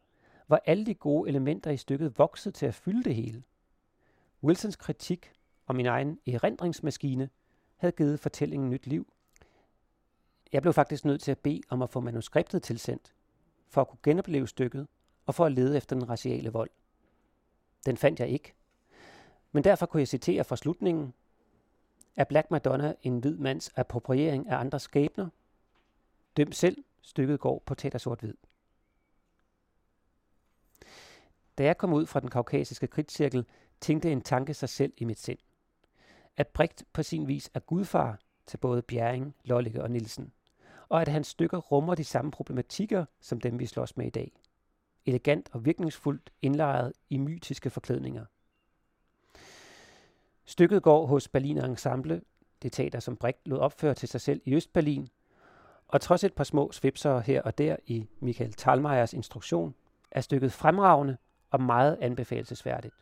var 0.49 0.61
alle 0.67 0.87
de 0.87 0.95
gode 0.95 1.29
elementer 1.29 1.71
i 1.71 1.77
stykket 1.77 2.19
vokset 2.19 2.55
til 2.55 2.67
at 2.67 2.75
fylde 2.75 3.05
det 3.05 3.15
hele. 3.15 3.43
Wilsons 4.45 4.77
kritik 4.77 5.33
og 5.67 5.75
min 5.75 5.87
egen 5.87 6.19
erindringsmaskine 6.27 7.31
havde 7.77 7.93
givet 7.93 8.21
fortællingen 8.21 8.71
nyt 8.71 8.87
liv. 8.87 9.13
Jeg 10.53 10.63
blev 10.63 10.73
faktisk 10.73 11.05
nødt 11.05 11.21
til 11.21 11.31
at 11.31 11.39
bede 11.39 11.61
om 11.69 11.83
at 11.83 11.91
få 11.91 12.01
manuskriptet 12.01 12.63
tilsendt, 12.63 13.15
for 13.69 13.81
at 13.81 13.89
kunne 13.89 13.99
genopleve 14.03 14.49
stykket 14.49 14.87
og 15.27 15.35
for 15.35 15.47
at 15.47 15.53
lede 15.53 15.77
efter 15.77 15.97
den 15.97 16.09
raciale 16.09 16.51
vold. 16.51 16.71
Den 17.87 17.97
fandt 17.97 18.21
jeg 18.21 18.29
ikke. 18.29 18.55
Men 19.53 19.65
derfor 19.65 19.87
kunne 19.87 20.01
jeg 20.01 20.09
citere 20.09 20.45
fra 20.45 20.57
slutningen. 20.57 21.15
Er 22.17 22.25
Black 22.25 22.51
Madonna 22.51 22.95
en 23.03 23.19
hvid 23.19 23.37
mands 23.37 23.71
appropriering 23.77 24.49
af 24.49 24.57
andres 24.57 24.83
skæbner? 24.83 25.29
Døm 26.37 26.53
selv, 26.53 26.85
stykket 27.03 27.41
går 27.41 27.63
på 27.67 27.75
tæt 27.75 27.95
og 27.95 28.01
sort-hvid. 28.01 28.35
Da 31.59 31.65
jeg 31.65 31.79
kom 31.79 31.93
ud 31.93 32.07
fra 32.07 32.21
den 32.21 32.31
kaukasiske 32.31 32.87
kritcirkel, 32.87 33.47
tænkte 33.85 34.13
en 34.13 34.21
tanke 34.21 34.55
sig 34.55 34.69
selv 34.69 34.93
i 34.97 35.05
mit 35.05 35.19
sind. 35.19 35.39
At 36.37 36.49
Brigt 36.49 36.85
på 36.93 37.03
sin 37.03 37.29
vis 37.29 37.51
er 37.55 37.61
gudfar 37.61 38.19
til 38.47 38.57
både 38.57 38.83
Bjerring, 38.83 39.35
Lollike 39.45 39.83
og 39.83 39.91
Nielsen, 39.91 40.33
og 40.89 41.01
at 41.03 41.09
hans 41.09 41.27
stykker 41.27 41.59
rummer 41.59 41.95
de 41.95 42.05
samme 42.05 42.31
problematikker 42.31 43.05
som 43.21 43.41
dem, 43.41 43.59
vi 43.59 43.67
slås 43.67 43.97
med 43.97 44.07
i 44.07 44.11
dag. 44.11 44.33
Elegant 45.07 45.49
og 45.53 45.65
virkningsfuldt 45.65 46.31
indlejret 46.43 46.93
i 47.11 47.19
mytiske 47.19 47.71
forklædninger. 47.71 48.25
Stykket 50.45 50.83
går 50.83 51.07
hos 51.07 51.29
Berliner 51.29 51.65
Ensemble, 51.65 52.23
det 52.63 52.73
teater, 52.73 53.01
som 53.01 53.17
Brigt 53.17 53.49
lod 53.49 53.59
opføre 53.59 53.95
til 53.95 54.09
sig 54.09 54.21
selv 54.21 54.41
i 54.45 54.55
Østberlin, 54.55 55.09
og 55.89 56.01
trods 56.01 56.25
et 56.25 56.35
par 56.35 56.45
små 56.45 56.73
svipser 56.73 57.21
her 57.21 57.43
og 57.43 57.59
der 57.59 57.77
i 57.87 58.09
Michael 58.21 58.53
Thalmeyers 58.53 59.13
instruktion, 59.13 59.75
er 60.11 60.21
stykket 60.21 60.53
fremragende 60.53 61.17
og 61.51 61.63
meget 61.63 61.99
anbefalesværdigt. 62.01 62.95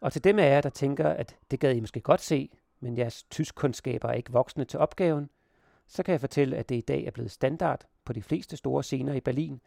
Og 0.00 0.12
til 0.12 0.24
dem 0.24 0.38
af 0.38 0.50
jer, 0.50 0.60
der 0.60 0.70
tænker, 0.70 1.08
at 1.08 1.36
det 1.50 1.60
gad 1.60 1.74
I 1.74 1.80
måske 1.80 2.00
godt 2.00 2.20
se, 2.20 2.50
men 2.80 2.98
jeres 2.98 3.22
tyskkundskaber 3.22 4.08
er 4.08 4.12
ikke 4.12 4.32
voksne 4.32 4.64
til 4.64 4.78
opgaven, 4.78 5.30
så 5.86 6.02
kan 6.02 6.12
jeg 6.12 6.20
fortælle, 6.20 6.56
at 6.56 6.68
det 6.68 6.74
i 6.74 6.80
dag 6.80 7.04
er 7.04 7.10
blevet 7.10 7.30
standard 7.30 7.86
på 8.04 8.12
de 8.12 8.22
fleste 8.22 8.56
store 8.56 8.82
scener 8.82 9.14
i 9.14 9.20
Berlin, 9.20 9.60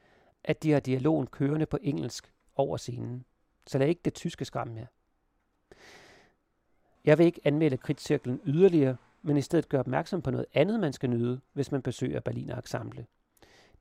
at 0.44 0.64
de 0.64 0.72
har 0.72 0.80
dialogen 0.80 1.28
kørende 1.28 1.66
på 1.66 1.78
engelsk 1.82 2.34
over 2.56 2.78
scenen. 2.78 3.26
Så 3.68 3.78
lad 3.78 3.88
ikke 3.88 4.02
det 4.06 4.14
tyske 4.14 4.46
skræmme 4.46 4.80
jer. 4.80 4.86
Jeg 7.06 7.18
vil 7.18 7.26
ikke 7.26 7.42
anmelde 7.44 7.78
kritcirklen 7.78 8.42
yderligere, 8.46 8.98
men 9.22 9.38
i 9.38 9.42
stedet 9.42 9.70
gøre 9.70 9.80
opmærksom 9.80 10.22
på 10.22 10.32
noget 10.32 10.46
andet, 10.54 10.80
man 10.80 10.94
skal 10.94 11.10
nyde, 11.10 11.42
hvis 11.54 11.72
man 11.72 11.82
besøger 11.82 12.20
Berliner 12.20 12.56
Ensemble. 12.56 13.06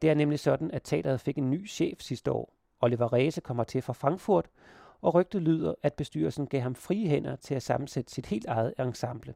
Det 0.02 0.10
er 0.10 0.14
nemlig 0.14 0.38
sådan, 0.38 0.70
at 0.70 0.82
teateret 0.82 1.20
fik 1.20 1.38
en 1.38 1.50
ny 1.50 1.68
chef 1.68 2.00
sidste 2.00 2.32
år. 2.32 2.54
Oliver 2.80 3.12
Reese 3.12 3.40
kommer 3.40 3.64
til 3.64 3.82
fra 3.82 3.92
Frankfurt, 3.92 4.50
og 5.02 5.14
rygtet 5.14 5.42
lyder, 5.42 5.74
at 5.82 5.94
bestyrelsen 5.94 6.46
gav 6.46 6.60
ham 6.60 6.74
frie 6.74 7.08
hænder 7.08 7.36
til 7.36 7.54
at 7.54 7.62
sammensætte 7.62 8.12
sit 8.12 8.26
helt 8.26 8.46
eget 8.46 8.74
ensemble. 8.78 9.34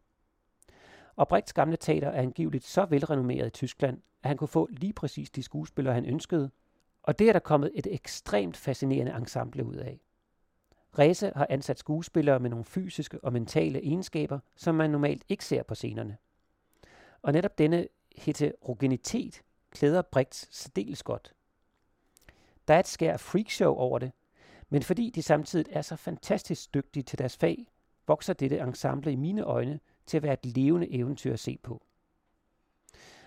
Og 1.17 1.29
Brechts 1.29 1.53
gamle 1.53 1.77
teater 1.77 2.09
er 2.09 2.23
angiveligt 2.23 2.65
så 2.65 2.85
velrenommeret 2.85 3.47
i 3.47 3.51
Tyskland, 3.51 4.03
at 4.23 4.29
han 4.29 4.37
kunne 4.37 4.49
få 4.49 4.69
lige 4.71 4.93
præcis 4.93 5.31
de 5.31 5.43
skuespillere, 5.43 5.95
han 5.95 6.07
ønskede, 6.07 6.51
og 7.03 7.19
det 7.19 7.29
er 7.29 7.33
der 7.33 7.41
kommet 7.41 7.71
et 7.75 7.87
ekstremt 7.91 8.57
fascinerende 8.57 9.13
ensemble 9.17 9.65
ud 9.65 9.75
af. 9.75 10.01
Reza 10.99 11.31
har 11.37 11.47
ansat 11.51 11.79
skuespillere 11.79 12.41
med 12.41 12.51
nogle 12.51 12.65
fysiske 12.65 13.25
og 13.25 13.33
mentale 13.33 13.85
egenskaber, 13.85 14.39
som 14.57 14.75
man 14.75 14.91
normalt 14.91 15.25
ikke 15.29 15.45
ser 15.45 15.63
på 15.63 15.75
scenerne. 15.75 16.17
Og 17.23 17.33
netop 17.33 17.59
denne 17.59 17.89
heterogenitet 18.17 19.43
klæder 19.71 20.03
Brechts 20.03 20.49
særdeles 20.51 21.03
godt. 21.03 21.35
Der 22.69 22.75
er 22.75 22.79
et 22.79 22.87
skær 22.87 23.17
freakshow 23.17 23.75
over 23.75 23.99
det, 23.99 24.13
men 24.75 24.83
fordi 24.83 25.11
de 25.11 25.23
samtidig 25.23 25.67
er 25.71 25.83
så 25.83 25.97
fantastisk 25.97 26.75
dygtige 26.75 27.03
til 27.03 27.19
deres 27.19 27.37
fag, 27.37 27.67
vokser 28.07 28.33
dette 28.33 28.59
ensemble 28.59 29.13
i 29.13 29.17
mine 29.17 29.43
øjne 29.43 29.81
til 30.07 30.17
at 30.17 30.23
være 30.23 30.33
et 30.33 30.47
levende 30.47 30.93
eventyr 30.93 31.33
at 31.33 31.41
se 31.41 31.59
på. 31.63 31.83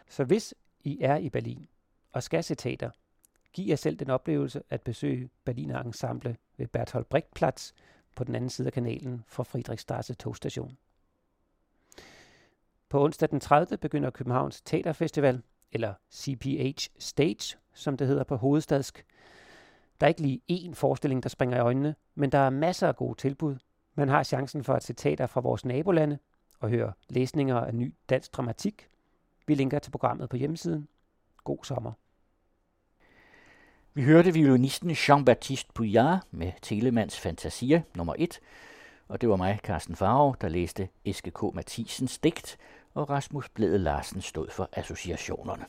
Så 0.07 0.23
hvis 0.23 0.53
I 0.83 0.97
er 1.01 1.17
i 1.17 1.29
Berlin 1.29 1.67
og 2.11 2.23
skal 2.23 2.43
se 2.43 2.55
teater, 2.55 2.89
giv 3.53 3.67
jer 3.67 3.75
selv 3.75 3.97
den 3.97 4.09
oplevelse 4.09 4.63
at 4.69 4.81
besøge 4.81 5.29
Berliner 5.45 5.83
Ensemble 5.83 6.37
ved 6.57 6.67
Berthold 6.67 7.05
Brecht 7.05 7.33
Platz 7.33 7.71
på 8.15 8.23
den 8.23 8.35
anden 8.35 8.49
side 8.49 8.67
af 8.67 8.73
kanalen 8.73 9.23
fra 9.27 9.43
Friedrichstraße 9.43 10.13
togstation. 10.13 10.77
På 12.89 13.03
onsdag 13.03 13.29
den 13.29 13.39
30. 13.39 13.77
begynder 13.77 14.09
Københavns 14.09 14.61
Teaterfestival, 14.61 15.41
eller 15.71 15.93
CPH 16.13 16.89
Stage, 16.99 17.57
som 17.73 17.97
det 17.97 18.07
hedder 18.07 18.23
på 18.23 18.35
hovedstadsk. 18.35 19.05
Der 19.99 20.07
er 20.07 20.09
ikke 20.09 20.21
lige 20.21 20.41
én 20.51 20.73
forestilling, 20.73 21.23
der 21.23 21.29
springer 21.29 21.57
i 21.57 21.59
øjnene, 21.59 21.95
men 22.15 22.31
der 22.31 22.37
er 22.37 22.49
masser 22.49 22.87
af 22.87 22.95
gode 22.95 23.17
tilbud. 23.17 23.55
Man 23.95 24.09
har 24.09 24.23
chancen 24.23 24.63
for 24.63 24.73
at 24.73 24.83
se 24.83 24.93
teater 24.93 25.27
fra 25.27 25.41
vores 25.41 25.65
nabolande 25.65 26.17
og 26.59 26.69
høre 26.69 26.93
læsninger 27.09 27.55
af 27.55 27.75
ny 27.75 27.93
dansk 28.09 28.33
dramatik. 28.33 28.89
Vi 29.47 29.55
linker 29.55 29.79
til 29.79 29.91
programmet 29.91 30.29
på 30.29 30.37
hjemmesiden. 30.37 30.87
God 31.43 31.57
sommer. 31.63 31.91
Vi 33.93 34.03
hørte 34.03 34.33
violinisten 34.33 34.91
Jean-Baptiste 34.91 35.71
Pouillard 35.73 36.23
med 36.31 36.51
Telemanns 36.61 37.19
Fantasia 37.19 37.83
nummer 37.95 38.13
1, 38.17 38.39
og 39.07 39.21
det 39.21 39.29
var 39.29 39.35
mig, 39.35 39.59
Carsten 39.63 39.95
Farov, 39.95 40.35
der 40.41 40.49
læste 40.49 40.89
Eske 41.05 41.31
K. 41.31 41.43
Mathisens 41.53 42.19
digt, 42.19 42.57
og 42.93 43.09
Rasmus 43.09 43.49
Blæde 43.49 43.77
Larsen 43.77 44.21
stod 44.21 44.49
for 44.49 44.69
associationerne. 44.73 45.65